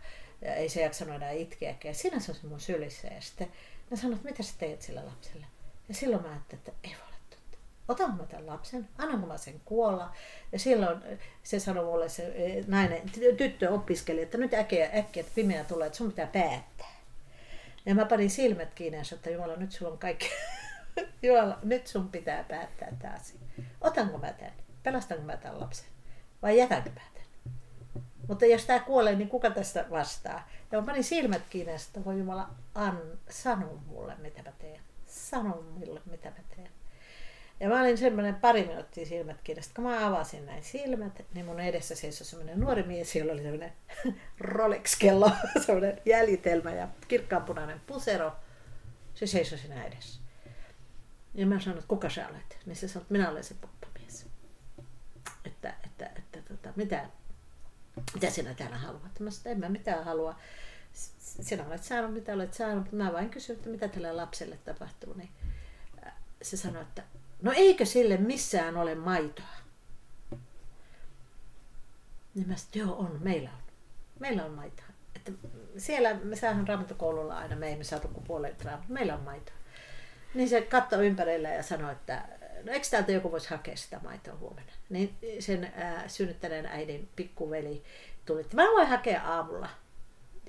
ja 0.44 0.54
ei 0.54 0.68
se 0.68 0.82
jaksanut 0.82 1.14
enää 1.14 1.30
itkeäkään. 1.30 1.90
Ja 1.90 1.98
siinä 1.98 2.20
se 2.20 2.32
on 2.32 2.38
mun 2.48 2.60
sylissä. 2.60 3.08
Ja 3.08 3.20
sitten 3.20 3.52
ne 3.90 3.96
sanoi, 3.96 4.16
että 4.16 4.28
mitä 4.28 4.42
sä 4.42 4.54
teet 4.58 4.82
sillä 4.82 5.06
lapsella? 5.06 5.46
Ja 5.88 5.94
silloin 5.94 6.22
mä 6.22 6.28
ajattelin, 6.28 6.58
että 6.58 6.72
ei 6.84 6.96
voi. 7.00 7.14
Otanko 7.88 8.16
mä 8.16 8.26
tämän 8.26 8.46
lapsen? 8.46 8.88
Annanko 8.98 9.26
mä 9.26 9.36
sen 9.36 9.60
kuolla? 9.64 10.12
Ja 10.52 10.58
silloin 10.58 10.98
se 11.42 11.60
sanoi 11.60 11.84
mulle, 11.84 12.08
se 12.08 12.26
e, 12.26 12.64
nainen, 12.66 13.02
tyttö 13.36 13.70
opiskeli, 13.70 14.22
että 14.22 14.38
nyt 14.38 14.54
äkkiä, 14.54 14.90
äkkiä 14.94 15.20
että 15.20 15.32
pimeä 15.34 15.64
tulee, 15.64 15.86
että 15.86 15.96
sun 15.96 16.10
pitää 16.10 16.26
päättää. 16.26 16.94
Ja 17.86 17.94
mä 17.94 18.04
panin 18.04 18.30
silmät 18.30 18.74
kiinni 18.74 18.98
ja 18.98 19.04
sanoin, 19.04 19.18
että 19.18 19.30
Jumala, 19.30 19.56
nyt 19.56 19.72
sulla 19.72 19.92
on 19.92 19.98
kaikki. 19.98 20.30
Jumala, 21.22 21.58
nyt 21.62 21.86
sun 21.86 22.08
pitää 22.08 22.44
päättää 22.44 22.96
tämä 22.98 23.14
asia. 23.14 23.40
Otanko 23.80 24.18
mä 24.18 24.32
tämän? 24.32 24.52
Pelastanko 24.82 25.24
mä 25.24 25.36
tämän 25.36 25.60
lapsen? 25.60 25.86
Vai 26.42 26.58
jätänkö 26.58 26.90
mä 26.90 27.00
mutta 28.28 28.46
jos 28.46 28.64
tämä 28.64 28.78
kuolee, 28.78 29.14
niin 29.14 29.28
kuka 29.28 29.50
tästä 29.50 29.84
vastaa? 29.90 30.48
Ja 30.72 30.80
mä 30.80 30.86
panin 30.86 31.04
silmät 31.04 31.42
kiinni 31.50 31.78
sitten 31.78 32.04
voi 32.04 32.18
Jumala, 32.18 32.50
an, 32.74 33.00
sano 33.30 33.80
mulle, 33.86 34.14
mitä 34.18 34.42
mä 34.42 34.52
teen. 34.58 34.80
Sano 35.06 35.64
mulle, 35.78 36.00
mitä 36.10 36.28
mä 36.28 36.56
teen. 36.56 36.70
Ja 37.60 37.68
mä 37.68 37.80
olin 37.80 37.98
semmoinen 37.98 38.34
pari 38.34 38.66
minuuttia 38.66 39.06
silmät 39.06 39.36
kiinni. 39.44 39.62
Sitten 39.62 39.84
kun 39.84 39.92
mä 39.92 40.06
avasin 40.06 40.46
näin 40.46 40.64
silmät, 40.64 41.24
niin 41.34 41.46
mun 41.46 41.60
edessä 41.60 41.94
seisoi 41.94 42.26
semmoinen 42.26 42.60
nuori 42.60 42.82
mies, 42.82 43.16
jolla 43.16 43.32
oli 43.32 43.42
semmoinen 43.42 43.72
Rolex-kello, 44.40 45.30
semmoinen 45.66 46.00
jäljitelmä 46.04 46.74
ja 46.74 46.88
kirkkaanpunainen 47.08 47.80
pusero. 47.86 48.32
Se 49.14 49.26
seisoi 49.26 49.58
siinä 49.58 49.84
edessä. 49.84 50.20
Ja 51.34 51.46
mä 51.46 51.60
sanoin, 51.60 51.78
että 51.78 51.88
kuka 51.88 52.08
sä 52.10 52.28
olet? 52.28 52.58
Niin 52.66 52.76
se 52.76 52.88
sanoi, 52.88 53.02
että 53.02 53.12
minä 53.12 53.30
olen 53.30 53.44
se 53.44 53.54
poppamies. 53.54 54.26
Että, 55.44 55.74
että, 55.84 56.10
että 56.16 56.38
tota, 56.48 56.72
mitä, 56.76 57.06
mitä 58.14 58.30
sinä 58.30 58.54
täällä 58.54 58.76
haluat? 58.78 59.20
Mä 59.20 59.30
sanoin, 59.30 59.52
en 59.52 59.60
mä 59.60 59.68
mitään 59.68 60.04
halua. 60.04 60.36
Sinä 61.18 61.66
olet 61.66 61.84
saanut, 61.84 62.14
mitä 62.14 62.32
olet 62.32 62.54
saanut. 62.54 62.92
Mä 62.92 63.12
vain 63.12 63.30
kysyin, 63.30 63.58
että 63.58 63.70
mitä 63.70 63.88
tälle 63.88 64.12
lapselle 64.12 64.56
tapahtuu. 64.56 65.14
Niin 65.14 65.30
äh, 66.06 66.12
se 66.42 66.56
sanoi, 66.56 66.82
että 66.82 67.02
no 67.42 67.52
eikö 67.56 67.84
sille 67.84 68.16
missään 68.16 68.76
ole 68.76 68.94
maitoa? 68.94 69.54
Niin 72.34 72.48
mä 72.48 72.56
sanoin, 72.56 72.88
joo 72.88 72.96
on, 72.96 73.18
meillä 73.22 73.50
on. 73.50 73.62
Meillä 74.18 74.44
on 74.44 74.50
maitoa. 74.50 74.86
Että 75.16 75.32
siellä 75.78 76.14
me 76.14 76.36
saadaan 76.36 76.68
raamattokoululla 76.68 77.38
aina, 77.38 77.56
me 77.56 77.72
emme 77.72 77.84
saatu 77.84 78.08
kuin 78.08 78.24
puolen 78.24 78.56
meillä 78.88 79.14
on 79.14 79.22
maitoa. 79.22 79.54
Niin 80.34 80.48
se 80.48 80.62
katsoi 80.62 81.06
ympärillä 81.06 81.48
ja 81.48 81.62
sanoi, 81.62 81.92
että 81.92 82.28
no 82.64 82.72
eikö 82.72 82.86
täältä 82.90 83.12
joku 83.12 83.32
voisi 83.32 83.50
hakea 83.50 83.76
sitä 83.76 84.00
maitoa 84.02 84.36
huomenna? 84.36 84.72
Niin 84.88 85.18
sen 85.38 85.72
ää, 85.76 86.08
synnyttäneen 86.08 86.66
äidin 86.66 87.08
pikkuveli 87.16 87.82
tuli, 88.24 88.46
mä 88.54 88.62
voin 88.62 88.88
hakea 88.88 89.22
aamulla. 89.22 89.68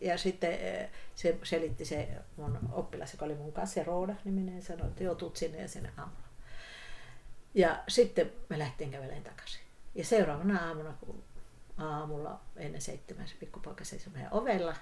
Ja 0.01 0.17
sitten 0.17 0.51
eh, 0.51 0.89
se 1.15 1.37
selitti 1.43 1.85
se 1.85 2.07
mun 2.37 2.59
oppilas, 2.71 3.13
joka 3.13 3.25
oli 3.25 3.35
mun 3.35 3.53
kanssa, 3.53 3.73
se 3.73 3.83
Rooda 3.83 4.15
niminen, 4.25 4.61
sanoi, 4.61 4.87
että 4.87 5.03
joo, 5.03 5.15
tuut 5.15 5.35
sinne 5.37 5.61
ja 5.61 5.67
sinne 5.67 5.91
aamulla. 5.97 6.25
Ja 7.53 7.83
sitten 7.87 8.31
me 8.49 8.59
lähtiin 8.59 8.91
kävelemään 8.91 9.23
takaisin. 9.23 9.61
Ja 9.95 10.05
seuraavana 10.05 10.67
aamuna, 10.67 10.93
kun 10.99 11.23
aamulla 11.77 12.39
ennen 12.55 12.81
seitsemän 12.81 13.27
se 13.27 13.35
pikkupoika 13.39 13.83
seisoi 13.83 14.13
meidän 14.13 14.33
ovella 14.33 14.75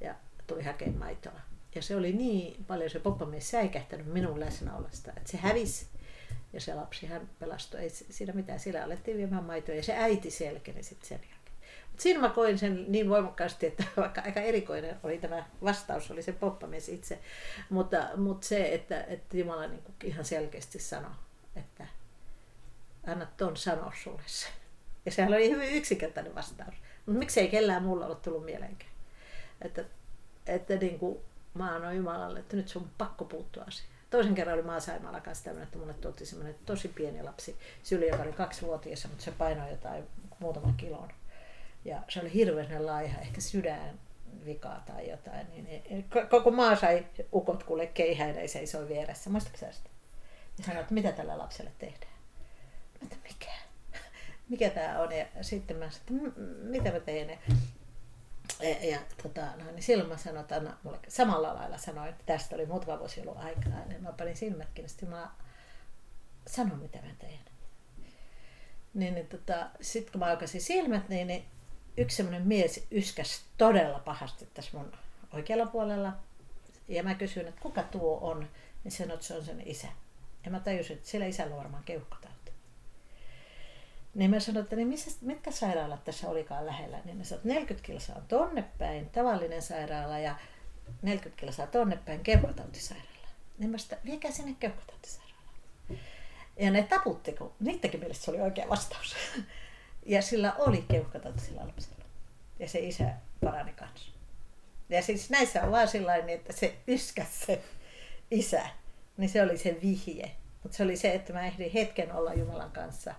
ja 0.00 0.14
tuli 0.46 0.62
hakemaan 0.62 0.98
maitoa. 0.98 1.40
Ja 1.74 1.82
se 1.82 1.96
oli 1.96 2.12
niin 2.12 2.64
paljon 2.64 2.90
se 2.90 3.00
poppamies 3.00 3.50
säikähtänyt 3.50 4.06
minun 4.06 4.40
läsnäolosta, 4.40 5.12
että 5.16 5.30
se 5.30 5.38
hävisi 5.38 5.86
ja 6.52 6.60
se 6.60 6.74
lapsi 6.74 7.06
hän 7.06 7.30
pelastui. 7.38 7.80
Ei 7.80 7.90
siinä 7.90 8.32
mitään, 8.32 8.60
sillä 8.60 8.84
alettiin 8.84 9.16
viemään 9.16 9.44
maitoa 9.44 9.74
ja 9.74 9.82
se 9.82 9.94
äiti 9.96 10.30
selkeni 10.30 10.82
sitten 10.82 11.08
sen 11.08 11.18
jälkeen. 11.18 11.40
Mut 11.90 12.00
siinä 12.00 12.20
mä 12.20 12.28
koin 12.28 12.58
sen 12.58 12.84
niin 12.88 13.08
voimakkaasti, 13.08 13.66
että 13.66 13.84
vaikka 13.96 14.20
aika 14.20 14.40
erikoinen 14.40 14.96
oli 15.02 15.18
tämä 15.18 15.44
vastaus, 15.64 16.10
oli 16.10 16.22
se 16.22 16.32
poppamies 16.32 16.88
itse. 16.88 17.18
Mutta, 17.70 18.08
mutta 18.16 18.46
se, 18.46 18.74
että, 18.74 19.02
että 19.02 19.36
Jumala 19.36 19.66
niin 19.66 19.82
ihan 20.04 20.24
selkeästi 20.24 20.78
sanoi, 20.78 21.10
että 21.56 21.86
anna 23.06 23.26
ton 23.36 23.56
sanoa 23.56 23.92
sulle 24.02 24.22
se. 24.26 24.48
Ja 25.06 25.12
sehän 25.12 25.32
oli 25.32 25.50
hyvin 25.50 25.72
yksinkertainen 25.72 26.34
vastaus. 26.34 26.74
Mutta 27.06 27.18
miksei 27.18 27.48
kellään 27.48 27.82
muulla 27.82 28.04
ollut 28.04 28.22
tullut 28.22 28.44
mieleenkään. 28.44 28.90
Että, 29.62 29.84
että 30.46 30.76
niin 30.76 30.98
kuin, 30.98 31.18
mä 31.54 31.74
annoin 31.74 31.96
Jumalalle, 31.96 32.38
että 32.38 32.56
nyt 32.56 32.68
sun 32.68 32.82
on 32.82 32.90
pakko 32.98 33.24
puuttua 33.24 33.64
asiaan. 33.68 33.99
Toisen 34.10 34.34
kerran 34.34 34.54
oli 34.54 34.62
Maasaimalla 34.62 35.20
kanssa 35.20 35.44
tämmöinen, 35.44 35.66
että 35.66 35.78
mulle 35.78 35.94
tuotti 35.94 36.26
semmoinen 36.26 36.54
tosi 36.66 36.88
pieni 36.88 37.22
lapsi 37.22 37.56
syli, 37.82 38.08
joka 38.08 38.22
oli 38.22 38.32
kaksivuotias, 38.32 39.08
mutta 39.08 39.24
se 39.24 39.30
painoi 39.30 39.70
jotain 39.70 40.04
muutaman 40.38 40.74
kilon. 40.74 41.08
Ja 41.84 42.02
se 42.08 42.20
oli 42.20 42.34
hirveän 42.34 42.86
laiha, 42.86 43.20
ehkä 43.20 43.40
sydän 43.40 44.00
vikaa 44.44 44.82
tai 44.86 45.10
jotain. 45.10 45.46
Niin 45.50 46.08
koko 46.30 46.50
maa 46.50 46.76
sai 46.76 47.06
ukot 47.32 47.62
kuule 47.62 47.86
keihäinen 47.86 48.42
ja 48.42 48.48
seisoi 48.48 48.88
vieressä. 48.88 49.30
Muistatko 49.30 49.58
sitä? 49.58 49.90
Ja 50.58 50.64
sanoi, 50.64 50.80
että 50.80 50.94
mitä 50.94 51.12
tällä 51.12 51.38
lapselle 51.38 51.72
tehdään. 51.78 52.12
Mä 53.00 53.00
että 53.02 53.16
mikä? 53.28 53.52
Mikä 54.50 54.70
tämä 54.70 54.98
on? 55.00 55.12
Ja 55.12 55.26
sitten 55.40 55.76
mä 55.76 55.90
sanoin, 55.90 56.26
että 56.26 56.40
mitä 56.62 56.92
mä 56.92 57.00
teen? 57.00 57.38
Ja, 58.90 58.98
tota, 59.22 59.40
no, 59.40 59.70
niin 59.70 59.82
silloin 59.82 60.08
mä 60.08 60.16
sanoin, 60.16 60.40
että 60.40 60.56
anna 60.56 60.76
mulle 60.82 60.98
samalla 61.08 61.54
lailla 61.54 61.78
sanoin, 61.78 62.08
että 62.08 62.24
tästä 62.26 62.54
oli 62.54 62.66
muutama 62.66 62.98
vuosi 62.98 63.20
ollut 63.20 63.38
aikaa. 63.38 63.80
Ja 63.92 63.98
mä 63.98 64.12
panin 64.12 64.36
silmätkin, 64.36 64.88
sitten 64.88 65.08
mä 65.08 65.30
sanon, 66.46 66.78
mitä 66.78 66.98
mä 66.98 67.14
teen. 67.18 67.38
Niin, 68.94 69.14
niin 69.14 69.26
tota, 69.26 69.70
sitten 69.80 70.12
kun 70.12 70.18
mä 70.18 70.26
aukaisin 70.26 70.60
silmät, 70.60 71.08
niin, 71.08 71.26
niin 71.26 71.44
yksi 71.96 72.16
semmoinen 72.16 72.48
mies 72.48 72.86
yskäs 72.90 73.44
todella 73.58 73.98
pahasti 73.98 74.48
tässä 74.54 74.78
mun 74.78 74.92
oikealla 75.32 75.66
puolella. 75.66 76.12
Ja 76.88 77.02
mä 77.02 77.14
kysyin, 77.14 77.48
että 77.48 77.60
kuka 77.60 77.82
tuo 77.82 78.18
on, 78.30 78.48
niin 78.84 78.92
sanoin, 78.92 79.14
että 79.14 79.26
se 79.26 79.34
on 79.34 79.44
sen 79.44 79.62
isä. 79.66 79.88
Ja 80.44 80.50
mä 80.50 80.60
tajusin, 80.60 80.96
että 80.96 81.08
sillä 81.08 81.26
isällä 81.26 81.54
on 81.54 81.58
varmaan 81.58 81.84
keuhkotauti. 81.84 82.29
Niin 84.14 84.30
mä 84.30 84.40
sanoin, 84.40 84.64
että 84.64 84.76
niin 84.76 84.88
missä, 84.88 85.10
mitkä 85.20 85.50
sairaalat 85.50 86.04
tässä 86.04 86.28
olikaan 86.28 86.66
lähellä. 86.66 87.00
Niin 87.04 87.18
ne 87.18 87.24
sanoin, 87.24 87.40
että 87.40 87.54
40 87.54 87.86
kilsaa 87.86 88.16
on 88.16 88.26
tonne 88.28 88.64
päin, 88.78 89.10
tavallinen 89.10 89.62
sairaala 89.62 90.18
ja 90.18 90.34
40 91.02 91.40
kilsaa 91.40 91.66
tonne 91.66 91.96
päin, 91.96 92.20
keuhkotautisairaala. 92.20 93.28
Niin 93.58 93.70
mä 93.70 93.78
sanoin, 93.78 94.04
viekää 94.04 94.30
sinne 94.30 94.56
keuhkotautisairaalaan. 94.60 95.54
Ja 96.56 96.70
ne 96.70 96.82
taputti, 96.82 97.32
kun 97.32 97.52
niidenkin 97.60 98.00
mielestä 98.00 98.24
se 98.24 98.30
oli 98.30 98.40
oikea 98.40 98.68
vastaus. 98.68 99.16
Ja 100.06 100.22
sillä 100.22 100.54
oli 100.58 100.84
keuhkotauti 100.88 101.40
sillä 101.40 101.66
lapsella. 101.66 102.04
Ja 102.58 102.68
se 102.68 102.78
isä 102.78 103.10
parani 103.44 103.72
kanssa. 103.72 104.10
Ja 104.88 105.02
siis 105.02 105.30
näissä 105.30 105.62
on 105.62 105.72
vaan 105.72 105.88
sellainen, 105.88 106.28
että 106.28 106.52
se 106.52 106.76
yskäs 106.88 107.40
se 107.40 107.62
isä, 108.30 108.66
niin 109.16 109.30
se 109.30 109.42
oli 109.42 109.58
se 109.58 109.78
vihje. 109.82 110.30
Mutta 110.62 110.76
se 110.76 110.82
oli 110.82 110.96
se, 110.96 111.14
että 111.14 111.32
mä 111.32 111.46
ehdin 111.46 111.70
hetken 111.72 112.12
olla 112.12 112.34
Jumalan 112.34 112.70
kanssa 112.70 113.14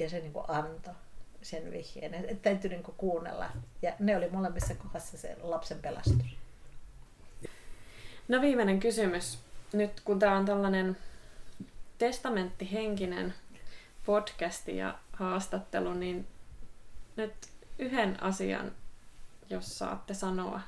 ja 0.00 0.10
se 0.10 0.20
niin 0.20 0.32
antoi 0.48 0.94
sen 1.42 1.70
vihjeen. 1.70 2.14
Että 2.14 2.34
täytyy 2.42 2.70
niin 2.70 2.82
kuunnella. 2.82 3.50
Ja 3.82 3.92
ne 3.98 4.16
oli 4.16 4.30
molemmissa 4.30 4.74
kohdassa 4.74 5.18
se 5.18 5.36
lapsen 5.42 5.78
pelastus. 5.78 6.36
No 8.28 8.40
viimeinen 8.40 8.80
kysymys. 8.80 9.38
Nyt 9.72 10.00
kun 10.00 10.18
tämä 10.18 10.36
on 10.36 10.44
tällainen 10.44 10.96
testamenttihenkinen 11.98 13.34
podcasti 14.06 14.76
ja 14.76 14.98
haastattelu, 15.12 15.94
niin 15.94 16.26
nyt 17.16 17.32
yhden 17.78 18.22
asian, 18.22 18.72
jos 19.50 19.78
saatte 19.78 20.14
sanoa 20.14 20.60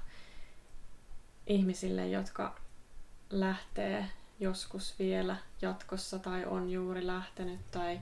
ihmisille, 1.47 2.09
jotka 2.09 2.57
lähtee 3.31 4.07
joskus 4.41 4.99
vielä 4.99 5.37
jatkossa 5.63 6.19
tai 6.19 6.45
on 6.45 6.71
juuri 6.71 7.07
lähtenyt 7.07 7.61
tai, 7.71 8.01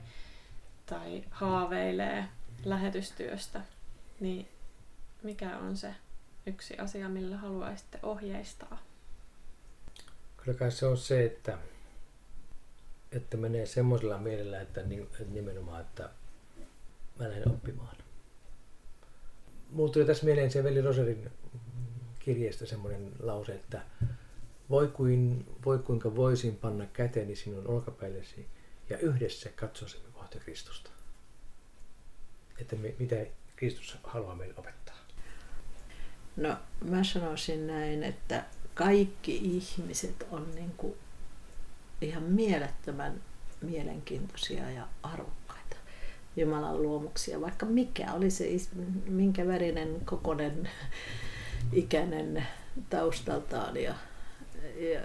tai 0.91 1.23
haaveilee 1.31 2.25
lähetystyöstä, 2.65 3.61
niin 4.19 4.47
mikä 5.23 5.57
on 5.57 5.77
se 5.77 5.95
yksi 6.45 6.77
asia, 6.77 7.09
millä 7.09 7.37
haluaisitte 7.37 7.99
ohjeistaa? 8.03 8.83
Kyllä 10.37 10.57
kai 10.57 10.71
se 10.71 10.85
on 10.85 10.97
se, 10.97 11.25
että 11.25 11.57
että 13.11 13.37
menee 13.37 13.65
semmoisella 13.65 14.17
mielellä, 14.17 14.61
että, 14.61 14.81
nimenomaan, 15.29 15.81
että 15.81 16.09
mä 17.19 17.29
lähden 17.29 17.51
oppimaan. 17.51 17.95
Mulla 19.69 19.93
tuli 19.93 20.05
tässä 20.05 20.25
mieleen 20.25 20.51
se 20.51 20.63
Veli 20.63 20.81
Roserin 20.81 21.31
kirjeestä 22.19 22.65
semmoinen 22.65 23.11
lause, 23.19 23.55
että 23.55 23.81
voi, 24.69 24.87
kuin, 24.87 25.45
voi 25.65 25.79
kuinka 25.79 26.15
voisin 26.15 26.55
panna 26.55 26.85
käteni 26.85 27.35
sinun 27.35 27.67
olkapäillesi 27.67 28.47
ja 28.91 28.97
yhdessä 28.97 29.49
katsoisimme 29.49 30.07
kohti 30.13 30.39
Kristusta. 30.39 30.89
Että 32.61 32.75
me, 32.75 32.95
mitä 32.99 33.15
Kristus 33.55 33.97
haluaa 34.03 34.35
meille 34.35 34.53
opettaa. 34.57 34.95
No 36.35 36.57
mä 36.89 37.03
sanoisin 37.03 37.67
näin, 37.67 38.03
että 38.03 38.45
kaikki 38.73 39.35
ihmiset 39.35 40.27
on 40.31 40.55
niin 40.55 40.71
kuin 40.77 40.93
ihan 42.01 42.23
mielettömän 42.23 43.21
mielenkiintoisia 43.61 44.71
ja 44.71 44.87
arvokkaita 45.03 45.75
Jumalan 46.35 46.81
luomuksia, 46.81 47.41
vaikka 47.41 47.65
mikä 47.65 48.13
oli 48.13 48.29
se, 48.31 48.45
minkä 49.05 49.47
värinen, 49.47 50.05
kokonen, 50.05 50.69
ikäinen 51.73 52.47
taustaltaan 52.89 53.77
ja, 53.77 53.95
ja, 54.93 55.01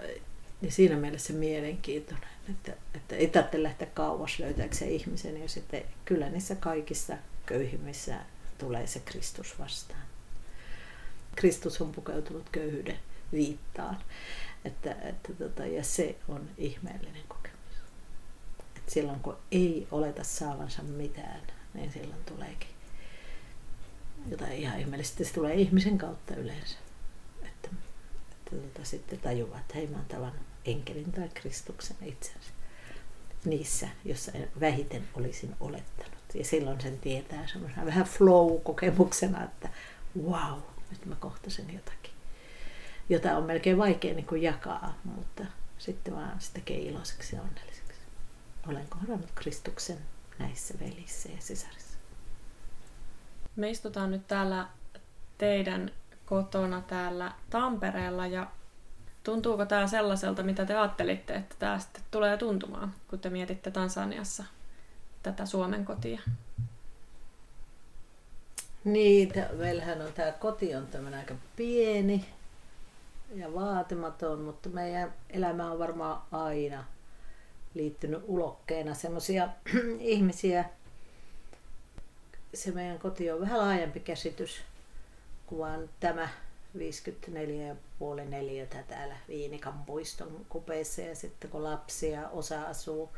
ja 0.61 0.71
siinä 0.71 0.95
mielessä 0.95 1.33
mielenkiintoinen, 1.33 2.29
että, 2.49 2.73
että 2.93 3.15
ei 3.15 3.27
tarvitse 3.27 3.63
lähteä 3.63 3.87
kauas 3.93 4.39
löytääkseen 4.39 4.91
ihmisen 4.91 5.41
ja 5.41 5.49
sitten 5.49 5.83
kyllä 6.05 6.29
niissä 6.29 6.55
kaikissa 6.55 7.17
köyhimmissä 7.45 8.15
tulee 8.57 8.87
se 8.87 8.99
Kristus 8.99 9.59
vastaan. 9.59 10.01
Kristus 11.35 11.81
on 11.81 11.91
pukeutunut 11.91 12.49
köyhyyden 12.51 12.99
viittaan. 13.31 13.97
Että, 14.65 14.91
että 14.91 15.33
tota, 15.33 15.65
ja 15.65 15.83
se 15.83 16.15
on 16.27 16.49
ihmeellinen 16.57 17.23
kokemus. 17.27 17.57
Et 18.77 18.89
silloin 18.89 19.19
kun 19.19 19.37
ei 19.51 19.87
oleta 19.91 20.23
saavansa 20.23 20.83
mitään, 20.83 21.41
niin 21.73 21.91
silloin 21.91 22.23
tuleekin 22.25 22.69
jotain 24.29 24.53
ihan 24.53 24.79
ihmeellistä. 24.79 25.23
Se 25.23 25.33
tulee 25.33 25.53
ihmisen 25.53 25.97
kautta 25.97 26.35
yleensä. 26.35 26.77
Että, 28.53 28.67
tota, 28.67 28.85
sitten 28.85 29.19
tajuvat, 29.19 29.59
että 29.59 29.73
hei 29.75 29.87
mä 29.87 29.97
oon 29.97 30.05
tavannut 30.05 30.45
enkelin 30.65 31.11
tai 31.11 31.29
Kristuksen 31.33 31.97
itsensä 32.01 32.51
niissä, 33.45 33.87
jossa 34.05 34.31
vähiten 34.59 35.07
olisin 35.13 35.55
olettanut. 35.59 36.17
Ja 36.33 36.45
silloin 36.45 36.81
sen 36.81 36.99
tietää 36.99 37.47
semmoisena 37.47 37.85
vähän 37.85 38.05
flow-kokemuksena, 38.05 39.43
että 39.43 39.69
wow, 40.23 40.59
nyt 40.91 41.05
mä 41.05 41.15
kohtasin 41.15 41.73
jotakin 41.73 42.17
jota 43.09 43.37
on 43.37 43.43
melkein 43.43 43.77
vaikea 43.77 44.13
niin 44.13 44.25
kuin 44.25 44.41
jakaa, 44.41 44.97
mutta 45.03 45.45
sitten 45.77 46.15
vaan 46.15 46.41
se 46.41 46.53
tekee 46.53 46.77
iloiseksi 46.77 47.35
ja 47.35 47.41
onnelliseksi. 47.41 48.01
Olen 48.67 48.87
kohdannut 48.89 49.31
Kristuksen 49.35 49.97
näissä 50.39 50.73
velissä 50.79 51.29
ja 51.29 51.37
sisarissa. 51.39 51.97
Me 53.55 53.69
istutaan 53.69 54.11
nyt 54.11 54.27
täällä 54.27 54.67
teidän 55.37 55.91
kotona 56.27 56.81
täällä 56.81 57.31
Tampereella 57.49 58.27
ja 58.27 58.47
tuntuuko 59.23 59.65
tämä 59.65 59.87
sellaiselta, 59.87 60.43
mitä 60.43 60.65
te 60.65 60.75
ajattelitte, 60.75 61.35
että 61.35 61.55
tämä 61.59 61.79
sitten 61.79 62.03
tulee 62.11 62.37
tuntumaan, 62.37 62.93
kun 63.09 63.19
te 63.19 63.29
mietitte 63.29 63.71
Tansaniassa 63.71 64.43
tätä 65.23 65.45
Suomen 65.45 65.85
kotia? 65.85 66.21
Niin, 68.83 69.33
meillähän 69.57 70.01
on 70.01 70.13
tämä 70.13 70.31
koti 70.31 70.75
on 70.75 70.87
tämmöinen 70.87 71.19
aika 71.19 71.35
pieni, 71.55 72.25
ja 73.35 73.53
vaatimaton, 73.53 74.41
mutta 74.41 74.69
meidän 74.69 75.13
elämä 75.29 75.71
on 75.71 75.79
varmaan 75.79 76.21
aina 76.31 76.83
liittynyt 77.73 78.23
ulokkeena 78.27 78.93
semmoisia 78.93 79.49
ihmisiä, 79.99 80.65
se 82.53 82.71
meidän 82.71 82.99
koti 82.99 83.31
on 83.31 83.41
vähän 83.41 83.59
laajempi 83.59 83.99
käsitys 83.99 84.61
kuin 85.47 85.59
vaan 85.59 85.89
tämä 85.99 86.29
54,5 86.77 88.29
neliötä 88.29 88.83
täällä 88.87 89.15
Viinikan 89.27 89.85
puiston 89.85 90.45
kupeissa 90.49 91.01
ja 91.01 91.15
sitten 91.15 91.49
kun 91.49 91.63
lapsia 91.63 92.29
osa 92.29 92.61
asuu 92.61 93.09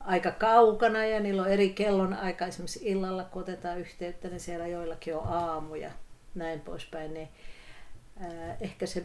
aika 0.00 0.30
kaukana 0.30 1.04
ja 1.04 1.20
niillä 1.20 1.42
on 1.42 1.48
eri 1.48 1.70
kellon 1.70 2.14
aika 2.14 2.46
esimerkiksi 2.46 2.80
illalla 2.82 3.24
kun 3.24 3.42
otetaan 3.42 3.78
yhteyttä, 3.78 4.28
niin 4.28 4.40
siellä 4.40 4.66
joillakin 4.66 5.16
on 5.16 5.26
aamu 5.26 5.74
ja 5.74 5.90
näin 6.34 6.60
poispäin, 6.60 7.14
niin 7.14 7.28
ää, 8.20 8.56
ehkä 8.60 8.86
se 8.86 9.04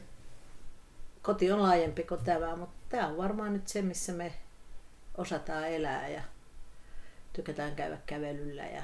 koti 1.21 1.51
on 1.51 1.61
laajempi 1.61 2.03
kuin 2.03 2.23
tämä, 2.23 2.55
mutta 2.55 2.75
tämä 2.89 3.07
on 3.07 3.17
varmaan 3.17 3.53
nyt 3.53 3.67
se, 3.67 3.81
missä 3.81 4.13
me 4.13 4.33
osataan 5.17 5.67
elää 5.67 6.07
ja 6.07 6.21
tykätään 7.33 7.75
käydä 7.75 7.97
kävelyllä 8.05 8.65
ja 8.65 8.83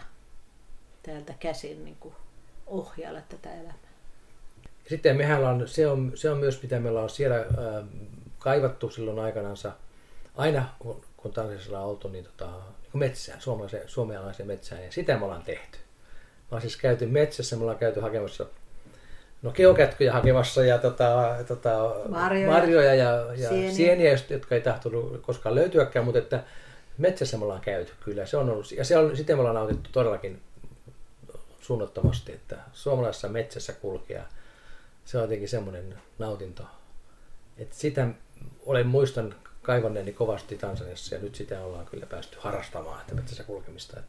täältä 1.03 1.33
käsin 1.39 1.85
niin 1.85 1.97
kuin 1.99 2.15
ohjailla 2.67 3.22
tätä 3.29 3.53
elämää. 3.53 3.74
Sitten 4.89 5.17
mehän 5.17 5.43
on, 5.43 5.67
se 5.67 5.88
on, 5.88 6.12
se 6.15 6.29
on 6.29 6.38
myös 6.38 6.62
mitä 6.62 6.79
meillä 6.79 7.01
on 7.01 7.10
siellä 7.10 7.36
äh, 7.38 7.46
kaivattu 8.39 8.89
silloin 8.89 9.20
aikanansa. 9.20 9.72
Aina 10.36 10.70
kun, 10.79 11.01
kun 11.17 11.34
Tansaniassa 11.34 11.79
on 11.79 11.86
oltu, 11.86 12.08
niin, 12.08 12.25
tota, 12.25 12.46
niin 12.46 13.00
metsään, 13.00 13.41
suomalaiseen, 13.41 13.89
suomalaiseen 13.89 14.48
metsään, 14.48 14.84
ja 14.84 14.91
sitä 14.91 15.17
me 15.17 15.25
ollaan 15.25 15.43
tehty. 15.43 15.77
Me 16.51 16.62
siis 16.62 16.77
käyty 16.77 17.05
metsässä, 17.05 17.55
me 17.55 17.62
ollaan 17.62 17.77
käyty 17.77 18.00
hakemassa 18.00 18.46
no 19.41 19.51
geokätkyjä 19.51 20.13
hakemassa 20.13 20.65
ja 20.65 20.77
tota, 20.77 21.36
tota, 21.48 21.96
marjoja, 22.10 22.51
marjoja 22.51 22.96
ja, 22.96 23.25
ja 23.36 23.50
sieniä. 23.50 23.72
sieniä, 23.72 24.17
jotka 24.29 24.55
ei 24.55 24.62
tahtonut 24.62 25.22
koskaan 25.22 25.55
löytyäkään, 25.55 26.05
mutta 26.05 26.20
että 26.20 26.43
metsässä 26.98 27.38
me 27.38 27.43
ollaan 27.43 27.62
käyty 27.62 27.91
kyllä. 28.05 28.25
Se 28.25 28.38
on 28.38 28.50
ollut, 28.50 28.72
ja 28.72 28.86
se 28.86 28.98
on, 28.98 29.17
sitten 29.17 29.36
me 29.36 29.39
ollaan 29.39 29.55
nautittu 29.55 29.89
todellakin 29.93 30.41
suunnattomasti, 31.63 32.32
että 32.32 32.58
suomalaisessa 32.74 33.29
metsässä 33.29 33.74
kulkea, 33.74 34.24
se 35.05 35.17
on 35.17 35.24
jotenkin 35.24 35.50
semmoinen 35.50 35.96
nautinto. 36.20 36.63
Että 37.58 37.75
sitä 37.75 38.08
olen 38.65 38.88
muistan 38.88 39.36
kaivanneeni 39.62 40.13
kovasti 40.13 40.58
Tansaniassa 40.58 41.15
ja 41.15 41.22
nyt 41.22 41.36
sitä 41.36 41.63
ollaan 41.63 41.86
kyllä 41.86 42.05
päästy 42.05 42.38
harrastamaan, 42.39 43.01
että 43.01 43.15
metsässä 43.15 43.43
kulkemista. 43.43 44.01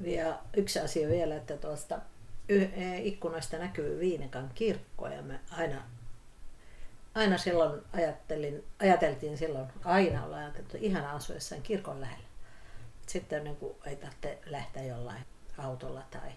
Ja 0.00 0.38
yksi 0.56 0.80
asia 0.80 1.08
vielä, 1.08 1.36
että 1.36 1.56
tuosta 1.56 1.98
e, 2.48 2.98
ikkunasta 2.98 3.58
näkyy 3.58 3.98
Viinekan 4.00 4.50
kirkko 4.54 5.08
ja 5.08 5.22
me 5.22 5.40
aina, 5.50 5.82
aina 7.14 7.38
silloin 7.38 7.82
ajattelin, 7.92 8.64
ajateltiin 8.78 9.38
silloin, 9.38 9.66
aina 9.84 10.24
ollaan 10.24 10.42
ajateltu 10.42 10.76
ihana 10.80 11.12
asua 11.12 11.36
jossain 11.36 11.62
kirkon 11.62 12.00
lähellä. 12.00 12.26
Sitten 13.06 13.44
niin 13.44 13.56
kuin, 13.56 13.76
ei 13.86 13.96
tarvitse 13.96 14.38
lähteä 14.46 14.84
jollain 14.84 15.22
autolla 15.58 16.02
tai 16.10 16.30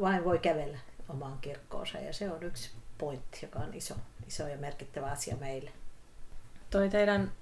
vain 0.00 0.24
voi 0.24 0.38
kävellä 0.38 0.78
omaan 1.08 1.38
kirkkoonsa 1.40 1.98
ja 1.98 2.12
se 2.12 2.30
on 2.30 2.42
yksi 2.42 2.70
pointti, 2.98 3.38
joka 3.42 3.58
on 3.58 3.74
iso, 3.74 3.94
iso 4.26 4.48
ja 4.48 4.56
merkittävä 4.56 5.10
asia 5.10 5.36
meille. 5.36 5.70
Toi 6.70 6.88
teidän 6.88 7.32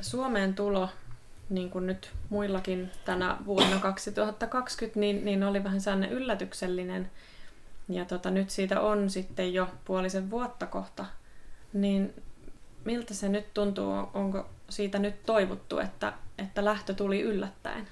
Suomeen 0.00 0.54
tulo, 0.54 0.88
niin 1.50 1.70
kuin 1.70 1.86
nyt 1.86 2.10
muillakin 2.28 2.90
tänä 3.04 3.36
vuonna 3.46 3.78
2020, 3.78 5.00
niin, 5.00 5.24
niin 5.24 5.44
oli 5.44 5.64
vähän 5.64 5.80
sellainen 5.80 6.12
yllätyksellinen. 6.12 7.10
Ja 7.88 8.04
tota, 8.04 8.30
nyt 8.30 8.50
siitä 8.50 8.80
on 8.80 9.10
sitten 9.10 9.54
jo 9.54 9.68
puolisen 9.84 10.30
vuotta 10.30 10.66
kohta. 10.66 11.04
Niin 11.72 12.22
miltä 12.84 13.14
se 13.14 13.28
nyt 13.28 13.54
tuntuu? 13.54 13.92
Onko 14.14 14.46
siitä 14.68 14.98
nyt 14.98 15.22
toivottu, 15.26 15.78
että, 15.78 16.12
että 16.38 16.64
lähtö 16.64 16.94
tuli 16.94 17.20
yllättäen? 17.20 17.88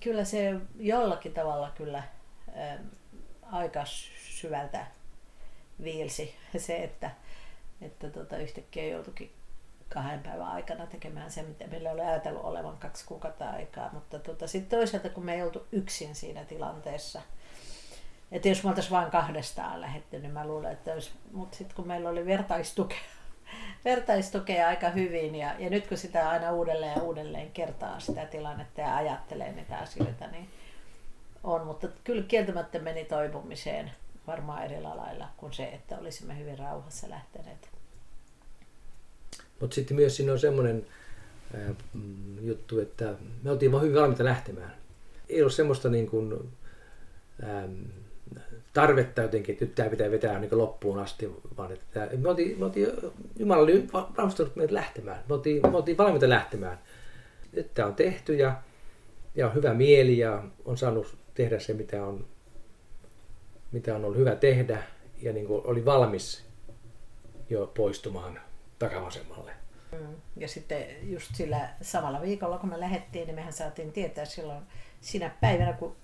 Kyllä 0.00 0.24
se 0.24 0.54
jollakin 0.78 1.32
tavalla 1.32 1.72
kyllä 1.76 2.02
aika 3.52 3.84
syvältä 4.30 4.86
viilsi 5.82 6.34
se, 6.56 6.76
että, 6.76 7.10
että 7.80 8.10
tota, 8.10 8.36
yhtäkkiä 8.36 8.86
joutuikin 8.86 9.32
kahden 9.88 10.20
päivän 10.20 10.46
aikana 10.46 10.86
tekemään 10.86 11.30
se, 11.30 11.42
mitä 11.42 11.66
meillä 11.66 11.90
oli 11.90 12.00
ajatellut 12.00 12.44
olevan 12.44 12.78
kaksi 12.78 13.04
kuukautta 13.06 13.50
aikaa. 13.50 13.90
Mutta 13.92 14.18
tota, 14.18 14.46
sitten 14.46 14.78
toisaalta, 14.78 15.08
kun 15.08 15.24
me 15.24 15.34
ei 15.34 15.42
oltu 15.42 15.66
yksin 15.72 16.14
siinä 16.14 16.44
tilanteessa, 16.44 17.22
että 18.32 18.48
jos 18.48 18.62
me 18.62 18.68
oltaisiin 18.68 18.96
vain 18.96 19.10
kahdestaan 19.10 19.80
lähetty, 19.80 20.18
niin 20.18 20.32
mä 20.32 20.46
luulen, 20.46 20.72
että 20.72 20.92
olisi, 20.92 21.10
mutta 21.32 21.56
sitten 21.56 21.76
kun 21.76 21.86
meillä 21.86 22.08
oli 22.08 22.26
vertaistukea, 22.26 22.98
vertaistukea 23.84 24.68
aika 24.68 24.88
hyvin 24.88 25.34
ja, 25.34 25.54
ja 25.58 25.70
nyt 25.70 25.86
kun 25.86 25.98
sitä 25.98 26.30
aina 26.30 26.52
uudelleen 26.52 26.96
ja 26.96 27.02
uudelleen 27.02 27.52
kertaa 27.52 28.00
sitä 28.00 28.26
tilannetta 28.26 28.80
ja 28.80 28.96
ajattelee 28.96 29.52
niitä 29.52 29.78
asioita, 29.78 30.26
niin 30.26 30.48
on, 31.46 31.66
mutta 31.66 31.88
kyllä 32.04 32.22
kieltämättä 32.22 32.78
meni 32.78 33.04
toipumiseen 33.04 33.90
varmaan 34.26 34.64
eri 34.64 34.82
lailla 34.82 35.28
kuin 35.36 35.52
se, 35.52 35.64
että 35.64 35.98
olisimme 35.98 36.38
hyvin 36.38 36.58
rauhassa 36.58 37.10
lähteneet. 37.10 37.68
Mutta 39.60 39.74
sitten 39.74 39.96
myös 39.96 40.16
siinä 40.16 40.32
on 40.32 40.38
semmoinen 40.38 40.86
mm, 41.92 42.46
juttu, 42.46 42.80
että 42.80 43.14
me 43.42 43.50
oltiin 43.50 43.72
vaan 43.72 43.82
hyvin 43.82 43.96
valmiita 43.96 44.24
lähtemään. 44.24 44.72
Ei 45.28 45.42
ollut 45.42 45.54
semmoista 45.54 45.88
niin 45.88 46.10
kuin, 46.10 46.52
ähm, 47.42 47.72
tarvetta 48.72 49.22
jotenkin, 49.22 49.52
että 49.52 49.64
nyt 49.64 49.74
tämä 49.74 49.88
pitää 49.88 50.10
vetää 50.10 50.38
niin 50.38 50.58
loppuun 50.58 50.98
asti, 50.98 51.32
vaan 51.56 51.72
että 51.72 52.08
me 52.16 52.28
oltiin, 52.28 52.58
me 52.58 52.64
oltiin 52.64 52.88
Jumala 53.36 53.62
oli 53.62 53.88
valmistanut 53.92 54.56
meidät 54.56 54.72
lähtemään. 54.72 55.18
Me 55.28 55.34
oltiin, 55.34 55.62
me 55.70 55.76
oltiin 55.76 55.98
valmiita 55.98 56.28
lähtemään. 56.28 56.78
Nyt 57.52 57.74
tämä 57.74 57.88
on 57.88 57.94
tehty 57.94 58.34
ja, 58.34 58.62
ja 59.34 59.46
on 59.46 59.54
hyvä 59.54 59.74
mieli 59.74 60.18
ja 60.18 60.44
on 60.64 60.76
saanut 60.78 61.16
tehdä 61.36 61.58
se, 61.58 61.72
mitä 61.72 62.04
on, 62.04 62.26
mitä 63.72 63.96
on 63.96 64.04
ollut 64.04 64.18
hyvä 64.18 64.34
tehdä 64.34 64.82
ja 65.22 65.32
niin 65.32 65.46
kuin 65.46 65.62
oli 65.64 65.84
valmis 65.84 66.46
jo 67.50 67.72
poistumaan 67.76 68.40
takavasemmalle. 68.78 69.52
Mm. 69.92 70.16
Ja 70.36 70.48
sitten 70.48 70.86
just 71.02 71.34
sillä 71.34 71.68
samalla 71.82 72.22
viikolla, 72.22 72.58
kun 72.58 72.68
me 72.68 72.80
lähdettiin, 72.80 73.26
niin 73.26 73.34
mehän 73.34 73.52
saatiin 73.52 73.92
tietää 73.92 74.24
silloin 74.24 74.62
siinä 75.00 75.30
päivänä, 75.40 75.72
kun 75.72 75.96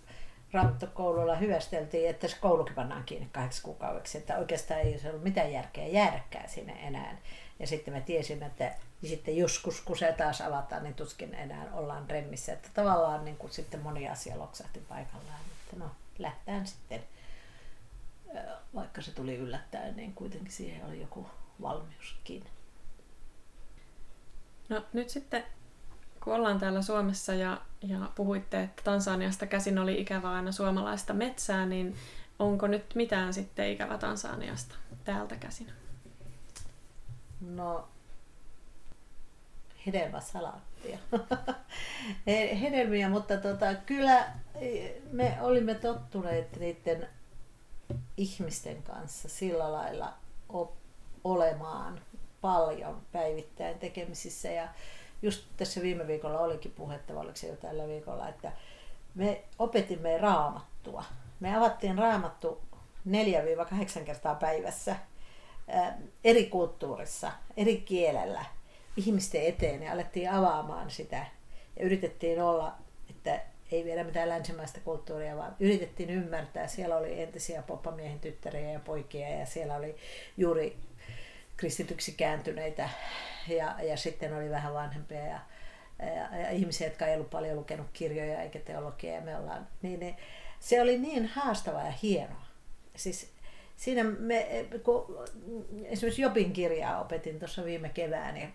Ranttokoululla 0.53 1.37
hyvästeltiin, 1.37 2.11
että 2.11 2.29
se 2.29 2.37
koulukin 2.41 2.75
pannaan 2.75 3.05
kiinni 3.05 3.29
kahdeksi 3.33 3.63
kuukaudeksi, 3.63 4.19
että 4.19 4.39
oikeastaan 4.39 4.81
ei 4.81 4.91
olisi 4.91 5.09
ollut 5.09 5.23
mitään 5.23 5.53
järkeä 5.53 5.87
jäädäkään 5.87 6.49
sinne 6.49 6.73
enää. 6.73 7.19
Ja 7.59 7.67
sitten 7.67 7.95
me 7.95 8.01
tiesimme, 8.01 8.47
että 8.47 8.75
sitten 9.09 9.37
joskus, 9.37 9.81
kun 9.81 9.99
se 9.99 10.13
taas 10.13 10.41
avataan, 10.41 10.83
niin 10.83 10.95
tuskin 10.95 11.35
enää 11.35 11.67
ollaan 11.73 12.11
remmissä. 12.11 12.53
Että 12.53 12.69
tavallaan 12.75 13.25
niin 13.25 13.37
kuin 13.37 13.53
sitten 13.53 13.81
moni 13.81 14.09
asia 14.09 14.39
loksahti 14.39 14.81
paikallaan. 14.89 15.41
Että 15.65 15.85
no, 15.85 15.91
lähtään 16.19 16.67
sitten, 16.67 17.05
vaikka 18.75 19.03
se 19.03 19.11
tuli 19.11 19.37
yllättäen, 19.37 19.97
niin 19.97 20.15
kuitenkin 20.15 20.53
siihen 20.53 20.87
oli 20.87 21.01
joku 21.01 21.27
valmiuskin. 21.63 22.45
No 24.69 24.85
nyt 24.93 25.11
sitten, 25.11 25.45
kun 26.25 26.35
ollaan 26.35 26.61
täällä 26.61 26.83
Suomessa 26.83 27.35
ja, 27.35 27.61
ja 27.83 27.99
puhuitte, 28.15 28.63
että 28.63 28.83
Tansaniasta 28.83 29.47
käsin 29.47 29.79
oli 29.79 30.01
ikävä 30.01 30.33
aina 30.33 30.53
suomalaista 30.53 31.13
metsää, 31.13 31.67
niin 31.67 31.97
onko 32.39 32.67
nyt 32.67 32.95
mitään 32.95 33.35
sitten 33.35 33.71
ikävä 33.71 33.99
Tansaniasta 33.99 34.75
täältä 35.05 35.37
käsin? 35.37 35.73
No, 37.41 37.89
hedelmäsalaattia. 39.87 40.99
Hedelmiä, 42.61 43.09
mutta 43.09 43.37
tota, 43.37 43.75
kyllä 43.75 44.27
me 45.13 45.39
olimme 45.41 45.75
tottuneet 45.75 46.57
niiden 46.57 47.09
ihmisten 48.17 48.83
kanssa 48.83 49.29
sillä 49.29 49.73
lailla 49.73 50.13
olemaan 51.25 52.01
paljon 52.41 53.03
päivittäin 53.13 53.79
tekemisissä. 53.79 54.49
Ja 54.49 54.69
just 55.23 55.45
tässä 55.57 55.83
viime 55.83 56.07
viikolla 56.07 56.39
olikin 56.39 56.71
puhetta, 56.71 57.21
oliko 57.21 57.37
se 57.37 57.49
jo 57.49 57.57
tällä 57.57 57.89
viikolla, 57.89 58.29
että 58.29 58.53
me 59.15 59.45
opetimme 59.59 60.19
raamattua. 60.19 61.05
Me 61.41 61.57
avattiin 61.57 61.99
raamattu 61.99 62.61
4-8 64.01 64.05
kertaa 64.05 64.35
päivässä 64.35 64.97
eri 66.25 66.47
kulttuurissa, 66.47 67.33
eri 67.57 67.77
kielellä 67.77 68.45
ihmisten 68.97 69.43
eteen 69.43 69.83
ja 69.83 69.93
alettiin 69.93 70.31
avaamaan 70.31 70.91
sitä 70.91 71.27
ja 71.77 71.85
yritettiin 71.85 72.43
olla, 72.43 72.75
että 73.11 73.41
ei 73.73 73.85
vielä 73.85 74.05
mitään 74.05 74.29
länsimaista 74.29 74.81
kulttuuria, 74.81 75.37
vaan 75.37 75.57
yritettiin 75.61 76.11
ymmärtää. 76.11 76.67
Siellä 76.67 76.97
oli 76.97 77.21
entisiä 77.21 77.63
poppamiehen 77.63 78.21
tyttäriä 78.21 78.73
ja 78.73 78.81
poikia 78.81 79.29
ja 79.29 79.47
siellä 79.47 79.75
oli 79.75 79.97
juuri 80.37 80.77
kristityksi 81.57 82.13
kääntyneitä 82.13 82.89
ja, 83.49 83.77
ja 83.83 83.97
sitten 83.97 84.37
oli 84.37 84.51
vähän 84.51 84.75
vanhempia 84.75 85.27
ja, 85.27 85.41
ja, 85.99 86.39
ja 86.39 86.51
ihmisiä, 86.51 86.87
jotka 86.87 87.07
ei 87.07 87.15
ollut 87.15 87.31
paljon 87.31 87.57
lukenut 87.57 87.87
kirjoja 87.93 88.43
eikä 88.43 88.59
teologiaa. 88.59 89.21
Me 89.21 89.37
ollaan, 89.37 89.69
niin, 89.83 90.01
niin, 90.01 90.17
se 90.61 90.83
oli 90.83 90.99
niin 90.99 91.27
haastavaa 91.27 91.87
ja 91.87 91.93
hienoa. 92.03 92.47
Siis 92.97 93.32
siinä 93.83 94.05
me, 94.05 94.67
kun 94.83 95.19
esimerkiksi 95.85 96.23
Jobin 96.23 96.53
kirjaa 96.53 97.01
opetin 97.01 97.39
tuossa 97.39 97.65
viime 97.65 97.89
kevään 97.89 98.37
ja 98.37 98.49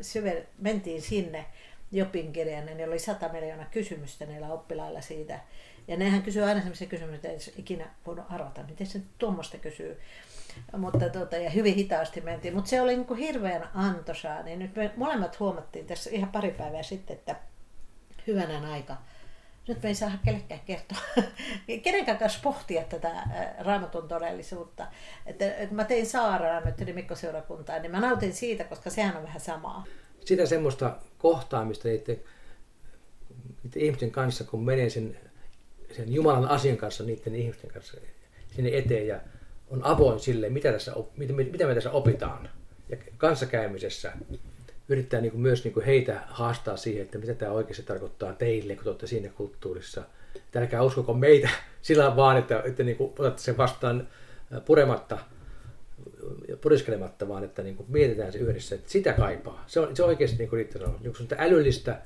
syve, 0.00 0.46
mentiin 0.58 1.02
sinne 1.02 1.46
Jopin 1.92 2.32
kirjan, 2.32 2.66
niin 2.66 2.88
oli 2.88 2.98
sata 2.98 3.28
miljoonaa 3.28 3.66
kysymystä 3.70 4.26
niillä 4.26 4.52
oppilailla 4.52 5.00
siitä. 5.00 5.40
Ja 5.88 5.96
nehän 5.96 6.22
kysyy 6.22 6.42
aina 6.44 6.60
sellaisia 6.60 6.88
kysymyksiä, 6.88 7.32
että 7.32 7.50
ei 7.50 7.54
ikinä 7.56 7.90
voinut 8.06 8.24
arvata, 8.28 8.62
miten 8.68 8.86
se 8.86 9.00
tuommoista 9.18 9.58
kysyy. 9.58 10.00
Mutta 10.76 11.08
tuota, 11.08 11.36
ja 11.36 11.50
hyvin 11.50 11.74
hitaasti 11.74 12.20
mentiin, 12.20 12.54
mutta 12.54 12.70
se 12.70 12.80
oli 12.80 12.96
niin 12.96 13.06
kuin 13.06 13.18
hirveän 13.18 13.68
antoisaa. 13.74 14.42
Niin 14.42 14.58
nyt 14.58 14.76
me 14.76 14.90
molemmat 14.96 15.40
huomattiin 15.40 15.86
tässä 15.86 16.10
ihan 16.10 16.32
pari 16.32 16.50
päivää 16.50 16.82
sitten, 16.82 17.16
että 17.16 17.36
hyvänä 18.26 18.72
aika 18.72 18.96
nyt 19.68 19.82
me 19.82 19.88
ei 19.88 19.94
saa 19.94 20.18
kellekään 20.24 20.60
kertoa, 20.66 20.98
kenenkään 21.82 22.18
kanssa 22.18 22.40
pohtia 22.42 22.82
tätä 22.82 23.22
raamatun 23.58 24.08
todellisuutta. 24.08 24.86
Että, 25.26 25.54
että 25.54 25.74
mä 25.74 25.84
tein 25.84 26.06
Saaraa 26.06 26.60
nyt 26.60 26.94
Mikko-seurakuntaa, 26.94 27.78
niin 27.78 27.92
mä 27.92 28.00
nautin 28.00 28.32
siitä, 28.32 28.64
koska 28.64 28.90
sehän 28.90 29.16
on 29.16 29.22
vähän 29.22 29.40
samaa. 29.40 29.84
Sitä 30.24 30.46
semmoista 30.46 30.96
kohtaamista 31.18 31.88
niiden, 31.88 32.20
niiden 33.64 33.82
ihmisten 33.82 34.10
kanssa, 34.10 34.44
kun 34.44 34.64
menee 34.64 34.90
sen, 34.90 35.16
sen 35.96 36.14
Jumalan 36.14 36.48
asian 36.48 36.76
kanssa 36.76 37.04
niiden 37.04 37.34
ihmisten 37.34 37.70
kanssa 37.70 37.96
sinne 38.56 38.70
eteen 38.78 39.06
ja 39.06 39.20
on 39.70 39.84
avoin 39.84 40.20
sille, 40.20 40.48
mitä, 40.48 40.72
tässä, 40.72 40.92
mitä, 41.16 41.32
mitä 41.32 41.66
me 41.66 41.74
tässä 41.74 41.90
opitaan. 41.90 42.50
Ja 42.88 42.96
kanssakäymisessä 43.16 44.12
yrittää 44.88 45.20
niin 45.20 45.32
kuin 45.32 45.40
myös 45.40 45.64
niin 45.64 45.74
kuin 45.74 45.86
heitä 45.86 46.20
haastaa 46.26 46.76
siihen, 46.76 47.02
että 47.02 47.18
mitä 47.18 47.34
tämä 47.34 47.52
oikeasti 47.52 47.82
tarkoittaa 47.82 48.32
teille, 48.32 48.76
kun 48.76 48.86
olette 48.86 49.06
siinä 49.06 49.28
kulttuurissa. 49.28 50.02
Älkää 50.56 50.82
uskoko 50.82 51.14
meitä 51.14 51.48
sillä 51.82 52.16
vaan, 52.16 52.36
että, 52.36 52.62
että 52.64 52.82
niin 52.82 52.96
kuin 52.96 53.12
otatte 53.18 53.42
sen 53.42 53.56
vastaan 53.56 54.08
purematta 54.64 55.18
ja 56.48 56.56
puriskelematta, 56.56 57.28
vaan 57.28 57.44
että 57.44 57.62
niin 57.62 57.76
kuin 57.76 57.86
mietitään 57.90 58.32
se 58.32 58.38
yhdessä, 58.38 58.74
että 58.74 58.90
sitä 58.90 59.12
kaipaa. 59.12 59.64
Se 59.66 59.80
on, 59.80 59.96
se 59.96 60.02
on 60.02 60.08
oikeasti 60.08 60.36
niin 60.36 60.48
kuin 60.48 60.58
Riitta 60.58 60.78
niin 60.78 61.14
kuin 61.16 61.28
älyllistä 61.38 62.00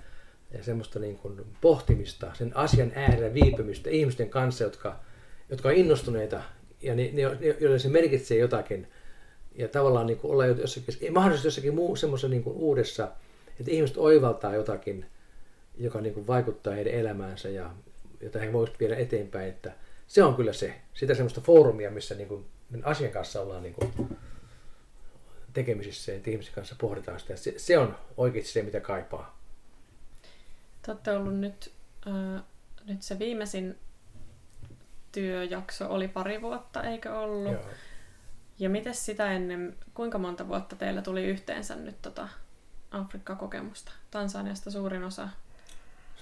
ja 0.52 0.62
semmoista 0.62 0.98
niin 0.98 1.16
kuin 1.16 1.40
pohtimista, 1.60 2.30
sen 2.34 2.56
asian 2.56 2.92
äärellä 2.94 3.34
viipymistä 3.34 3.90
ihmisten 3.90 4.30
kanssa, 4.30 4.64
jotka, 4.64 5.00
jotka 5.50 5.68
on 5.68 5.74
innostuneita 5.74 6.42
ja 6.82 6.94
ne, 6.94 7.10
ne, 7.12 7.22
joille 7.60 7.78
se 7.78 7.88
merkitsee 7.88 8.38
jotakin– 8.38 8.88
ja 9.54 9.68
tavallaan 9.68 10.06
niin 10.06 10.18
kuin 10.18 10.30
olla 10.30 10.46
jossakin, 10.46 11.12
mahdollisesti 11.12 11.46
jossakin 11.46 11.74
muu, 11.74 11.96
semmoisessa 11.96 12.28
niin 12.28 12.42
kuin 12.42 12.56
uudessa, 12.56 13.08
että 13.60 13.72
ihmiset 13.72 13.96
oivaltaa 13.96 14.54
jotakin, 14.54 15.06
joka 15.78 16.00
niin 16.00 16.14
kuin 16.14 16.26
vaikuttaa 16.26 16.74
heidän 16.74 16.94
elämäänsä 16.94 17.48
ja 17.48 17.70
jota 18.20 18.38
he 18.38 18.52
voisivat 18.52 18.80
viedä 18.80 18.96
eteenpäin, 18.96 19.48
että 19.48 19.72
se 20.06 20.22
on 20.22 20.34
kyllä 20.34 20.52
se, 20.52 20.74
sitä 20.94 21.14
semmoista 21.14 21.40
foorumia, 21.40 21.90
missä 21.90 22.14
niin 22.14 22.28
kuin 22.28 22.46
asian 22.82 23.12
kanssa 23.12 23.40
ollaan 23.40 23.62
niin 23.62 23.74
kuin 23.74 24.18
tekemisissä 25.52 26.12
ja 26.12 26.20
ihmisen 26.26 26.54
kanssa 26.54 26.76
pohditaan 26.78 27.20
sitä. 27.20 27.36
Se, 27.36 27.54
se 27.56 27.78
on 27.78 27.96
oikeasti 28.16 28.52
se, 28.52 28.62
mitä 28.62 28.80
kaipaa. 28.80 29.38
Te 30.82 30.90
olette 30.90 31.12
ollut 31.12 31.38
nyt, 31.38 31.72
äh, 32.06 32.42
nyt 32.86 33.02
se 33.02 33.18
viimeisin 33.18 33.78
työjakso 35.12 35.88
oli 35.88 36.08
pari 36.08 36.42
vuotta, 36.42 36.82
eikö 36.82 37.18
ollut? 37.18 37.52
Joo. 37.52 37.64
Ja 38.58 38.70
miten 38.70 38.94
sitä 38.94 39.32
ennen, 39.32 39.76
kuinka 39.94 40.18
monta 40.18 40.48
vuotta 40.48 40.76
teillä 40.76 41.02
tuli 41.02 41.24
yhteensä 41.24 41.76
nyt 41.76 42.02
tota 42.02 42.28
Afrikka-kokemusta? 42.90 43.92
Tansaniasta 44.10 44.70
suurin 44.70 45.04
osa. 45.04 45.28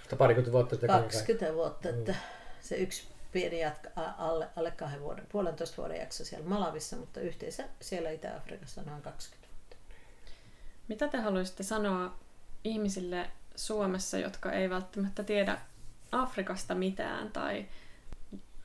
Sitä 0.02 0.16
parikymmentä 0.16 0.52
vuotta 0.52 0.70
sitten. 0.70 0.90
20 0.90 1.54
vuotta, 1.54 1.88
mm. 1.88 1.98
että 1.98 2.14
se 2.60 2.76
yksi 2.76 3.08
pieni 3.32 3.60
jatka, 3.60 3.88
alle, 4.18 4.48
alle 4.56 4.70
kahden 4.70 5.00
vuoden, 5.00 5.26
puolentoista 5.32 5.76
vuoden 5.76 6.00
jakso 6.00 6.24
siellä 6.24 6.48
Malavissa, 6.48 6.96
mutta 6.96 7.20
yhteensä 7.20 7.64
siellä 7.80 8.10
Itä-Afrikassa 8.10 8.82
noin 8.82 9.02
20 9.02 9.48
vuotta. 9.56 9.76
Mitä 10.88 11.08
te 11.08 11.18
haluaisitte 11.18 11.62
sanoa 11.62 12.18
ihmisille 12.64 13.30
Suomessa, 13.56 14.18
jotka 14.18 14.52
ei 14.52 14.70
välttämättä 14.70 15.22
tiedä 15.22 15.58
Afrikasta 16.12 16.74
mitään 16.74 17.32
tai 17.32 17.66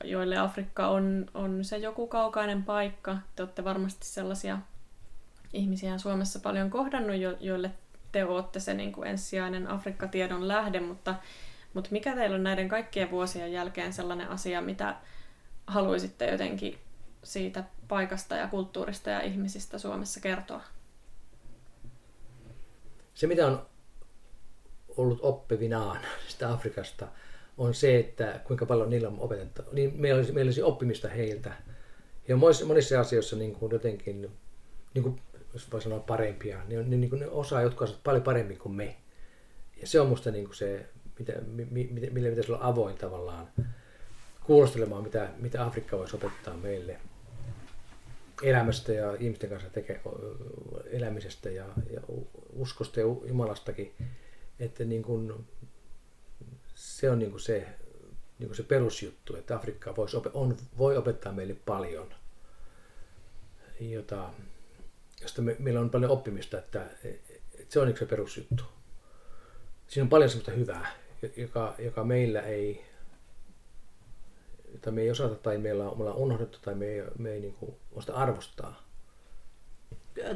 joille 0.04 0.38
Afrikka 0.38 0.88
on, 0.88 1.26
on 1.34 1.64
se 1.64 1.76
joku 1.76 2.06
kaukainen 2.06 2.62
paikka. 2.62 3.16
Te 3.36 3.42
olette 3.42 3.64
varmasti 3.64 4.06
sellaisia 4.06 4.58
ihmisiä 5.52 5.98
Suomessa 5.98 6.40
paljon 6.40 6.70
kohdannut, 6.70 7.16
jo, 7.16 7.36
joille 7.40 7.70
te 8.12 8.24
olette 8.24 8.60
se 8.60 8.74
niin 8.74 8.92
kuin 8.92 9.08
ensisijainen 9.08 9.66
Afrikka-tiedon 9.66 10.48
lähde, 10.48 10.80
mutta, 10.80 11.14
mutta 11.74 11.90
mikä 11.92 12.14
teillä 12.14 12.36
on 12.36 12.42
näiden 12.42 12.68
kaikkien 12.68 13.10
vuosien 13.10 13.52
jälkeen 13.52 13.92
sellainen 13.92 14.28
asia, 14.28 14.60
mitä 14.60 14.96
haluaisitte 15.66 16.30
jotenkin 16.30 16.78
siitä 17.22 17.64
paikasta 17.88 18.36
ja 18.36 18.48
kulttuurista 18.48 19.10
ja 19.10 19.20
ihmisistä 19.20 19.78
Suomessa 19.78 20.20
kertoa? 20.20 20.62
Se, 23.14 23.26
mitä 23.26 23.46
on 23.46 23.66
ollut 24.96 25.18
oppivinaan 25.22 26.00
sitä 26.28 26.52
Afrikasta, 26.52 27.08
on 27.58 27.74
se, 27.74 27.98
että 27.98 28.40
kuinka 28.44 28.66
paljon 28.66 28.90
niillä 28.90 29.08
on 29.08 29.20
opetettu. 29.20 29.62
Niin 29.72 29.92
meillä 29.96 30.18
olisi, 30.18 30.32
meillä 30.32 30.48
olisi 30.48 30.62
oppimista 30.62 31.08
heiltä. 31.08 31.52
Ja 32.28 32.36
monissa, 32.36 32.66
monissa 32.66 33.00
asioissa 33.00 33.36
niin 33.36 33.54
kuin 33.54 33.72
jotenkin, 33.72 34.30
niin 34.94 35.02
kuin, 35.02 35.20
jos 35.52 35.72
voi 35.72 35.82
sanoa 35.82 36.00
parempia, 36.00 36.64
niin, 36.68 36.90
niin, 36.90 37.00
niin 37.00 37.10
kuin 37.10 37.20
ne 37.20 37.26
osaa 37.26 37.62
jotkut 37.62 37.82
asiat 37.82 38.02
paljon 38.04 38.22
paremmin 38.22 38.58
kuin 38.58 38.74
me. 38.74 38.96
Ja 39.80 39.86
se 39.86 40.00
on 40.00 40.08
musta 40.08 40.30
niin 40.30 40.44
kuin 40.44 40.56
se, 40.56 40.86
mitä, 41.18 41.32
mi, 41.70 41.88
millä 42.10 42.28
pitäisi 42.28 42.52
olla 42.52 42.66
avoin 42.66 42.96
tavallaan 42.96 43.48
kuulostelemaan, 44.44 45.02
mitä, 45.02 45.28
mitä 45.36 45.64
Afrikka 45.64 45.98
voisi 45.98 46.16
opettaa 46.16 46.56
meille 46.56 47.00
elämästä 48.42 48.92
ja 48.92 49.16
ihmisten 49.20 49.50
kanssa 49.50 49.70
teke, 49.70 50.00
elämisestä 50.90 51.50
ja, 51.50 51.64
ja 51.90 52.00
uskosta 52.52 53.00
ja 53.00 53.06
Jumalastakin. 53.24 53.92
Että 54.58 54.84
niin 54.84 55.02
kuin, 55.02 55.46
se 56.76 57.10
on 57.10 57.18
niin 57.18 57.30
kuin 57.30 57.40
se, 57.40 57.66
niin 58.38 58.48
kuin 58.48 58.56
se 58.56 58.62
perusjuttu, 58.62 59.36
että 59.36 59.56
Afrikka 59.56 59.96
voisi, 59.96 60.16
on, 60.34 60.56
voi 60.78 60.96
opettaa 60.96 61.32
meille 61.32 61.56
paljon, 61.66 62.14
jota, 63.80 64.30
josta 65.22 65.42
me, 65.42 65.56
meillä 65.58 65.80
on 65.80 65.90
paljon 65.90 66.10
oppimista, 66.10 66.58
että, 66.58 66.86
että 67.04 67.64
se 67.68 67.80
on 67.80 67.86
niin 67.86 67.98
se 67.98 68.06
perusjuttu. 68.06 68.64
Siinä 69.88 70.02
on 70.04 70.08
paljon 70.08 70.30
sellaista 70.30 70.52
hyvää, 70.52 70.92
joka, 71.36 71.74
joka 71.78 72.04
meillä 72.04 72.40
ei, 72.40 72.84
jota 74.72 74.90
me 74.90 75.02
ei 75.02 75.10
osata 75.10 75.34
tai 75.34 75.58
meillä 75.58 75.90
on, 75.90 75.98
me 75.98 76.02
ollaan 76.02 76.18
unohdettu 76.18 76.58
tai 76.62 76.74
me 76.74 76.86
ei, 76.86 77.04
me 77.18 77.32
ei 77.32 77.40
niin 77.40 77.54
kuin 77.54 77.76
osta 77.92 78.12
arvostaa 78.12 78.85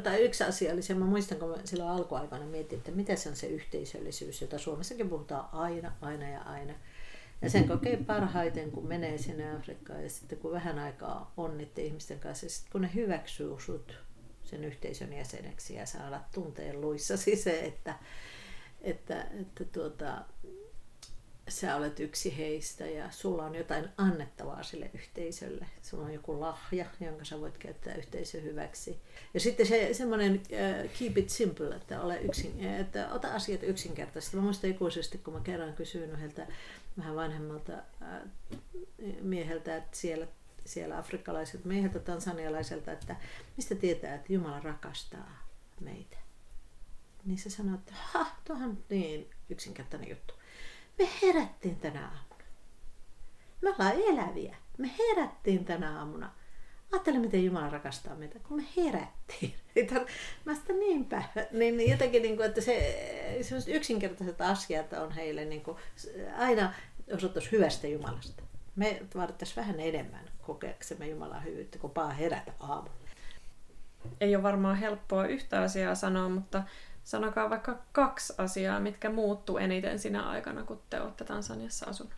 tai 0.03 0.25
yksi 0.25 0.43
asia 0.43 0.73
oli 0.73 0.81
se, 0.81 0.93
mä 0.93 1.05
muistan, 1.05 1.39
kun 1.39 1.49
mä 1.49 1.55
silloin 1.65 1.89
alkuaikana 1.89 2.45
mietin, 2.45 2.77
että 2.77 2.91
mitä 2.91 3.15
se 3.15 3.29
on 3.29 3.35
se 3.35 3.47
yhteisöllisyys, 3.47 4.41
jota 4.41 4.57
Suomessakin 4.57 5.09
puhutaan 5.09 5.49
aina, 5.51 5.91
aina 6.01 6.29
ja 6.29 6.41
aina. 6.41 6.73
Ja 7.41 7.49
sen 7.49 7.67
kokee 7.67 7.97
parhaiten, 7.97 8.71
kun 8.71 8.87
menee 8.87 9.17
sinne 9.17 9.55
Afrikkaan 9.55 10.03
ja 10.03 10.09
sitten 10.09 10.37
kun 10.37 10.51
vähän 10.51 10.79
aikaa 10.79 11.33
on 11.37 11.57
niiden 11.57 11.85
ihmisten 11.85 12.19
kanssa, 12.19 12.45
ja 12.45 12.49
sitten 12.49 12.71
kun 12.71 12.81
ne 12.81 12.91
hyväksyy 12.95 13.55
sut 13.59 13.97
sen 14.43 14.63
yhteisön 14.63 15.13
jäseneksi 15.13 15.75
ja 15.75 15.85
saa 15.85 16.07
alat 16.07 16.31
tunteen 16.31 16.81
luissasi 16.81 17.35
se, 17.35 17.59
että, 17.59 17.95
että, 18.81 19.21
että 19.41 19.65
tuota, 19.65 20.25
sä 21.51 21.75
olet 21.75 21.99
yksi 21.99 22.37
heistä 22.37 22.85
ja 22.85 23.11
sulla 23.11 23.45
on 23.45 23.55
jotain 23.55 23.89
annettavaa 23.97 24.63
sille 24.63 24.91
yhteisölle. 24.93 25.65
Sulla 25.81 26.05
on 26.05 26.13
joku 26.13 26.39
lahja, 26.39 26.85
jonka 26.99 27.25
sä 27.25 27.39
voit 27.39 27.57
käyttää 27.57 27.95
yhteisön 27.95 28.43
hyväksi. 28.43 28.99
Ja 29.33 29.39
sitten 29.39 29.65
se 29.65 29.89
semmoinen 29.93 30.33
uh, 30.33 30.91
keep 30.99 31.17
it 31.17 31.29
simple, 31.29 31.75
että, 31.75 32.01
ole 32.01 32.21
yksin, 32.21 32.65
että 32.65 33.13
ota 33.13 33.35
asiat 33.35 33.63
yksinkertaisesti. 33.63 34.37
Mä 34.37 34.43
muistan 34.43 34.69
ikuisesti, 34.69 35.17
kun 35.17 35.33
mä 35.33 35.39
kerran 35.39 35.73
kysyin 35.73 36.11
yhdeltä 36.11 36.47
vähän 36.97 37.15
vanhemmalta 37.15 37.73
uh, 37.73 38.29
mieheltä, 39.21 39.75
että 39.75 39.97
siellä, 39.97 40.27
siellä 40.65 40.97
afrikkalaiselta 40.97 41.67
mieheltä, 41.67 41.99
tansanialaiselta, 41.99 42.91
että 42.91 43.15
mistä 43.57 43.75
tietää, 43.75 44.15
että 44.15 44.33
Jumala 44.33 44.59
rakastaa 44.59 45.47
meitä. 45.79 46.17
Niin 47.25 47.37
se 47.37 47.49
sanoi, 47.49 47.75
että 47.75 47.93
ha, 47.95 48.35
tuohan 48.45 48.77
niin 48.89 49.29
yksinkertainen 49.49 50.09
juttu 50.09 50.40
me 50.97 51.09
herättiin 51.21 51.75
tänä 51.75 52.01
aamuna. 52.01 52.45
Me 53.61 53.69
ollaan 53.69 53.95
eläviä. 54.07 54.55
Me 54.77 54.89
herättiin 54.99 55.65
tänä 55.65 55.99
aamuna. 55.99 56.31
Ajattele, 56.91 57.19
miten 57.19 57.45
Jumala 57.45 57.69
rakastaa 57.69 58.15
meitä, 58.15 58.39
kun 58.39 58.57
me 58.57 58.63
herättiin. 58.77 59.55
Mä 60.45 60.55
sitä 60.55 60.73
niinpä. 60.73 61.23
Niin 61.51 61.91
jotenkin, 61.91 62.21
niin 62.21 62.35
kuin, 62.37 62.47
että 62.47 62.61
se, 62.61 62.95
yksinkertaiset 63.67 64.41
asiat 64.41 64.93
on 64.93 65.11
heille 65.11 65.45
niin 65.45 65.61
kuin, 65.61 65.77
aina 66.37 66.73
osoitus 67.13 67.51
hyvästä 67.51 67.87
Jumalasta. 67.87 68.43
Me 68.75 69.01
vaadittaisiin 69.15 69.55
vähän 69.55 69.79
enemmän 69.79 70.25
kokeaksemme 70.41 71.07
Jumalan 71.07 71.43
hyvyyttä, 71.43 71.79
kuin 71.79 71.95
vaan 71.95 72.15
herätä 72.15 72.51
aamulla. 72.59 73.01
Ei 74.21 74.35
ole 74.35 74.43
varmaan 74.43 74.77
helppoa 74.77 75.25
yhtä 75.25 75.61
asiaa 75.61 75.95
sanoa, 75.95 76.29
mutta 76.29 76.63
Sanokaa 77.03 77.49
vaikka 77.49 77.79
kaksi 77.91 78.33
asiaa, 78.37 78.79
mitkä 78.79 79.09
muuttuu 79.09 79.57
eniten 79.57 79.99
sinä 79.99 80.29
aikana, 80.29 80.63
kun 80.63 80.81
te 80.89 81.01
olette 81.01 81.23
Tansaniassa 81.23 81.85
asunut. 81.85 82.13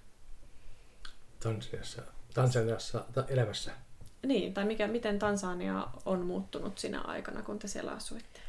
Tansaniassa, 1.39 2.01
Tansaniassa 2.33 3.05
ta, 3.13 3.25
elämässä? 3.27 3.71
Niin, 4.25 4.53
tai 4.53 4.65
mikä, 4.65 4.87
miten 4.87 5.19
Tansania 5.19 5.87
on 6.05 6.25
muuttunut 6.25 6.77
sinä 6.77 7.01
aikana, 7.01 7.41
kun 7.41 7.59
te 7.59 7.67
siellä 7.67 7.91
asuitte? 7.91 8.39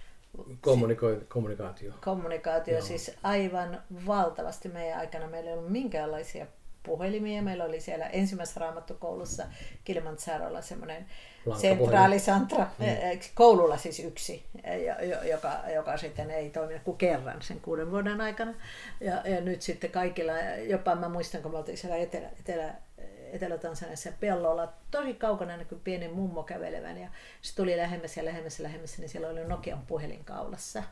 Kommuniko- 0.60 1.24
kommunikaatio. 1.28 1.92
Kommunikaatio, 2.04 2.74
Joo. 2.74 2.86
siis 2.86 3.10
aivan 3.22 3.82
valtavasti 4.06 4.68
meidän 4.68 4.98
aikana. 4.98 5.26
Meillä 5.28 5.50
ei 5.50 5.56
ollut 5.56 5.72
minkäänlaisia 5.72 6.46
puhelimia. 6.84 7.42
Meillä 7.42 7.64
oli 7.64 7.80
siellä 7.80 8.06
ensimmäisessä 8.06 8.60
raamattukoulussa 8.60 9.44
Kilimanjarolla 9.84 10.60
semmoinen 10.60 11.06
sentraalisantra, 11.60 12.66
mm. 12.78 12.86
koululla 13.34 13.76
siis 13.76 14.00
yksi, 14.00 14.44
joka, 15.30 15.60
joka 15.74 15.96
sitten 15.96 16.30
ei 16.30 16.50
toiminut 16.50 16.82
kuin 16.82 16.96
kerran 16.96 17.42
sen 17.42 17.60
kuuden 17.60 17.90
vuoden 17.90 18.20
aikana. 18.20 18.54
Ja, 19.00 19.22
ja 19.24 19.40
nyt 19.40 19.62
sitten 19.62 19.90
kaikilla, 19.90 20.32
jopa 20.68 20.94
mä 20.94 21.08
muistan, 21.08 21.42
kun 21.42 21.50
me 21.50 21.58
oltiin 21.58 21.78
siellä 21.78 21.96
Etelä, 21.96 22.28
Etelä, 22.40 22.74
Etelä-Tansaniassa 23.32 24.10
pellolla, 24.20 24.72
tosi 24.90 25.14
kaukana 25.14 25.56
näkyi 25.56 25.78
pieni 25.84 26.08
mummo 26.08 26.42
kävelevän 26.42 26.98
ja 26.98 27.08
se 27.42 27.56
tuli 27.56 27.76
lähemmäs 27.76 28.16
ja 28.16 28.24
lähemmäs 28.24 28.58
ja 28.58 28.62
lähemmäs, 28.62 28.98
niin 28.98 29.08
siellä 29.08 29.28
oli 29.28 29.44
Nokian 29.44 29.82
puhelin 29.86 30.24
kaulassa 30.24 30.82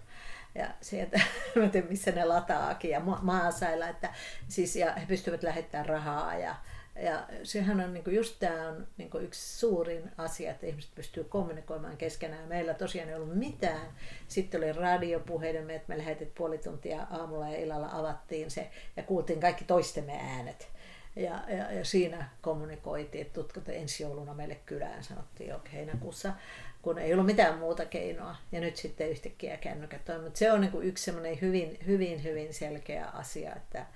ja 0.54 0.70
sieltä, 0.80 1.20
mä 1.56 1.68
tiedän 1.68 1.90
missä 1.90 2.10
ne 2.10 2.24
lataakin 2.24 2.90
ja 2.90 3.00
maasailla, 3.00 3.88
että 3.88 4.10
siis, 4.48 4.76
ja 4.76 4.92
he 4.92 5.06
pystyvät 5.06 5.42
lähettämään 5.42 5.88
rahaa 5.88 6.34
ja, 6.34 6.54
ja 7.02 7.28
sehän 7.42 7.80
on 7.80 7.94
niin 7.94 8.04
just 8.06 8.36
tämä 8.38 8.68
on 8.68 8.86
niin 8.96 9.10
yksi 9.20 9.58
suurin 9.58 10.10
asia, 10.18 10.50
että 10.50 10.66
ihmiset 10.66 10.94
pystyy 10.94 11.24
kommunikoimaan 11.24 11.96
keskenään. 11.96 12.48
Meillä 12.48 12.74
tosiaan 12.74 13.08
ei 13.08 13.14
ollut 13.14 13.38
mitään. 13.38 13.86
Sitten 14.28 14.60
oli 14.60 14.72
radiopuhelimia, 14.72 15.76
että 15.76 15.88
me 15.88 15.98
lähetit 15.98 16.34
puoli 16.34 16.58
tuntia 16.58 17.06
aamulla 17.10 17.48
ja 17.48 17.58
illalla 17.58 17.88
avattiin 17.92 18.50
se 18.50 18.70
ja 18.96 19.02
kuultiin 19.02 19.40
kaikki 19.40 19.64
toistemme 19.64 20.12
äänet. 20.12 20.68
Ja, 21.16 21.40
ja, 21.48 21.72
ja 21.72 21.84
siinä 21.84 22.28
kommunikoitiin, 22.42 23.26
että 23.26 23.34
tutko 23.34 23.60
ensi 23.66 24.02
jouluna 24.02 24.34
meille 24.34 24.54
kylään, 24.66 25.04
sanottiin 25.04 25.50
jo 25.50 25.60
heinäkuussa 25.72 26.32
kun 26.82 26.98
ei 26.98 27.12
ollut 27.12 27.26
mitään 27.26 27.58
muuta 27.58 27.86
keinoa. 27.86 28.36
Ja 28.52 28.60
nyt 28.60 28.76
sitten 28.76 29.10
yhtäkkiä 29.10 29.56
kännykät 29.56 30.04
toimivat. 30.04 30.26
Mutta 30.26 30.38
se 30.38 30.52
on 30.52 30.60
niin 30.60 30.70
kuin 30.70 30.86
yksi 30.86 31.04
semmoinen 31.04 31.40
hyvin, 31.40 31.78
hyvin, 31.86 32.24
hyvin 32.24 32.54
selkeä 32.54 33.06
asia, 33.06 33.56
että, 33.56 33.86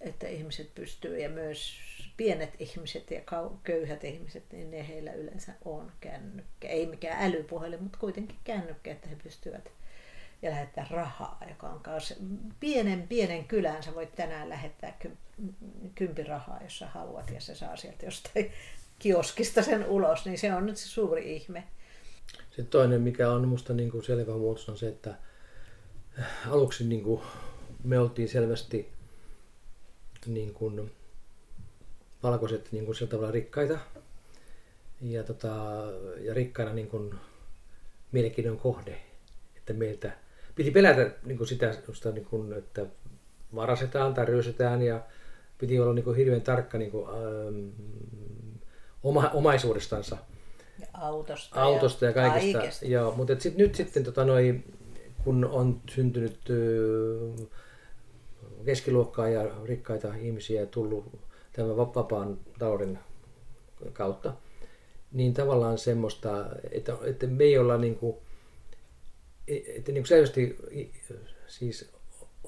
että 0.00 0.28
ihmiset 0.28 0.74
pystyy 0.74 1.18
ja 1.18 1.28
myös 1.28 1.78
pienet 2.16 2.54
ihmiset 2.58 3.10
ja 3.10 3.20
köyhät 3.62 4.04
ihmiset, 4.04 4.44
niin 4.52 4.70
ne 4.70 4.88
heillä 4.88 5.12
yleensä 5.12 5.52
on 5.64 5.92
kännykkä. 6.00 6.68
Ei 6.68 6.86
mikään 6.86 7.24
älypuhelin, 7.24 7.82
mutta 7.82 7.98
kuitenkin 7.98 8.38
kännykkä, 8.44 8.92
että 8.92 9.08
he 9.08 9.16
pystyvät 9.22 9.70
ja 10.42 10.50
lähettää 10.50 10.86
rahaa, 10.90 11.40
joka 11.48 11.68
on 11.68 11.80
kanssa 11.80 12.14
pienen 12.60 13.08
pienen 13.08 13.44
kylään. 13.44 13.82
Sä 13.82 13.94
voit 13.94 14.14
tänään 14.14 14.48
lähettää 14.48 14.98
kympi 15.94 16.22
rahaa, 16.22 16.62
jos 16.62 16.78
sä 16.78 16.86
haluat, 16.86 17.30
ja 17.30 17.40
se 17.40 17.54
saa 17.54 17.76
sieltä 17.76 18.06
jostain 18.06 18.52
kioskista 18.98 19.62
sen 19.62 19.86
ulos, 19.86 20.24
niin 20.24 20.38
se 20.38 20.54
on 20.54 20.66
nyt 20.66 20.76
se 20.76 20.88
suuri 20.88 21.36
ihme. 21.36 21.64
Sitten 22.46 22.66
toinen, 22.66 23.02
mikä 23.02 23.30
on 23.30 23.40
minusta 23.40 23.74
niin 23.74 23.90
kuin 23.90 24.04
selvä 24.04 24.32
muutos, 24.32 24.68
on 24.68 24.78
se, 24.78 24.88
että 24.88 25.14
aluksi 26.48 26.84
niin 26.84 27.02
kuin 27.02 27.20
me 27.84 27.98
oltiin 27.98 28.28
selvästi 28.28 28.92
niin 30.26 30.54
kuin 30.54 30.90
valkoiset 32.22 32.72
niin 32.72 32.84
kuin 32.84 32.94
sillä 32.94 33.10
tavalla 33.10 33.30
rikkaita 33.30 33.78
ja, 35.00 35.24
tota, 35.24 35.56
ja 36.20 36.34
rikkaina 36.34 36.72
niin 36.72 36.88
kuin 36.88 37.14
mielenkiinnon 38.12 38.58
kohde, 38.58 39.00
että 39.56 39.72
meiltä 39.72 40.12
piti 40.54 40.70
pelätä 40.70 41.10
niin 41.24 41.38
kuin 41.38 41.48
sitä, 41.48 41.74
sitä 41.92 42.10
niin 42.10 42.24
kuin, 42.24 42.52
että 42.52 42.86
varasetaan 43.54 44.14
tai 44.14 44.26
ryöstetään 44.26 44.82
ja 44.82 45.02
piti 45.58 45.80
olla 45.80 45.94
niin 45.94 46.04
kuin 46.04 46.16
hirveän 46.16 46.42
tarkka 46.42 46.78
niin 46.78 46.90
kuin, 46.90 47.08
ähm, 47.08 47.68
oma, 49.02 49.30
omaisuudestansa. 49.34 50.18
Ja 50.78 50.86
autosta, 50.92 51.62
autosta 51.62 52.04
ja, 52.04 52.10
ja 52.10 52.14
kaikesta. 52.14 52.58
kaikesta. 52.58 52.86
Joo, 52.86 53.14
mutta 53.16 53.36
sit, 53.38 53.56
nyt 53.56 53.74
sitten 53.74 54.04
tota, 54.04 54.24
noi, 54.24 54.60
kun 55.24 55.44
on 55.44 55.80
syntynyt 55.90 56.38
keskiluokkaa 58.64 59.28
ja 59.28 59.50
rikkaita 59.64 60.14
ihmisiä 60.14 60.66
tullut 60.66 61.04
tämän 61.52 61.76
vapaan 61.76 62.38
talouden 62.58 62.98
kautta, 63.92 64.34
niin 65.12 65.34
tavallaan 65.34 65.78
semmoista, 65.78 66.46
että, 66.70 66.96
että 67.04 67.26
me 67.26 67.44
ei 67.44 67.58
olla 67.58 67.76
niin 67.76 67.96
kuin, 67.96 68.16
että 69.48 69.92
niin 69.92 70.02
kuin 70.02 70.06
selvästi 70.06 70.56
siis 71.46 71.90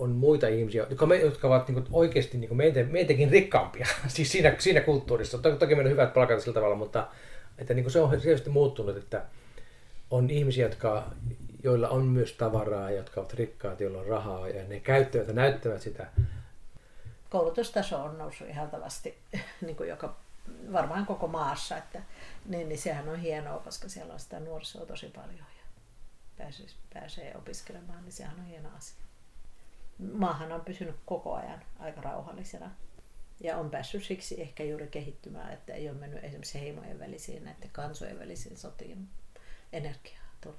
on 0.01 0.11
muita 0.11 0.49
ihmisiä, 0.49 0.87
jotka, 0.91 1.07
me, 1.07 1.17
jotka 1.17 1.49
ovat 1.49 1.69
niin 1.69 1.75
kuin, 1.75 1.87
oikeasti 1.93 2.39
niin 2.39 2.49
kuin 2.49 2.59
meitä, 2.59 2.85
meitäkin 2.85 3.31
rikkaampia, 3.31 3.87
siis 4.09 4.33
siinä, 4.33 4.55
siinä 4.59 4.81
kulttuurissa. 4.81 5.39
Toki, 5.39 5.75
meillä 5.75 5.89
on 5.89 5.91
hyvät 5.91 6.15
palkat 6.15 6.41
sillä 6.41 6.55
tavalla, 6.55 6.77
mutta 6.77 7.09
että 7.59 7.75
niin 7.75 7.85
kuin 7.85 7.93
se 7.93 8.01
on 8.01 8.21
selvästi 8.21 8.51
muuttunut, 8.51 8.97
että 8.97 9.25
on 10.11 10.31
ihmisiä, 10.31 10.67
jotka, 10.67 11.11
joilla 11.63 11.89
on 11.89 12.05
myös 12.05 12.33
tavaraa, 12.33 12.91
jotka 12.91 13.21
ovat 13.21 13.35
rikkaat, 13.35 13.81
joilla 13.81 13.99
on 13.99 14.07
rahaa 14.07 14.49
ja 14.49 14.65
ne 14.69 14.81
käyttävät 14.81 15.29
ja 15.29 15.35
näyttävät 15.35 15.83
sitä. 15.83 16.07
Koulutustaso 17.31 18.05
on 18.05 18.19
noussut 18.19 18.49
ihaltavasti, 18.49 19.19
niin 19.67 19.77
kuin 19.77 19.89
joka, 19.89 20.17
varmaan 20.73 21.07
koko 21.07 21.27
maassa, 21.27 21.77
että, 21.77 22.03
niin, 22.47 22.69
niin 22.69 22.79
sehän 22.79 23.09
on 23.09 23.19
hienoa, 23.19 23.59
koska 23.59 23.89
siellä 23.89 24.15
on 24.15 24.21
sitä 24.21 24.41
nuorisoa 24.41 24.87
tosi 24.87 25.07
paljon 25.07 25.39
ja 25.39 25.65
pääsee, 26.39 26.67
pääsee 26.95 27.37
opiskelemaan, 27.37 28.05
niin 28.05 28.13
sehän 28.13 28.39
on 28.39 28.47
hieno 28.47 28.69
asia 28.77 29.10
maahan 30.13 30.53
on 30.53 30.61
pysynyt 30.61 30.97
koko 31.07 31.35
ajan 31.35 31.63
aika 31.79 32.01
rauhallisena. 32.01 32.71
Ja 33.41 33.57
on 33.57 33.71
päässyt 33.71 34.05
siksi 34.05 34.41
ehkä 34.41 34.65
juuri 34.65 34.89
kehittymään, 34.89 35.53
että 35.53 35.75
ei 35.75 35.89
ole 35.89 35.99
mennyt 35.99 36.25
esimerkiksi 36.25 36.61
heimojen 36.61 36.99
välisiin, 36.99 37.45
näiden 37.45 37.71
kansojen 37.73 38.19
välisiin 38.19 38.57
sotiin 38.57 39.09
energiaa 39.73 40.25
tulee. 40.41 40.59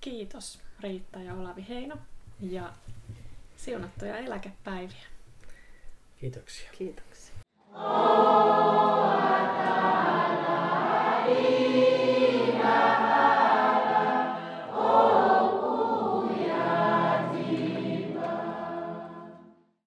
Kiitos 0.00 0.60
Riitta 0.80 1.18
ja 1.18 1.34
Olavi 1.34 1.66
Heino 1.68 1.96
ja 2.40 2.72
siunattuja 3.56 4.18
eläkepäiviä. 4.18 5.06
Kiitoksia. 6.20 6.70
Kiitoksia. 6.78 7.34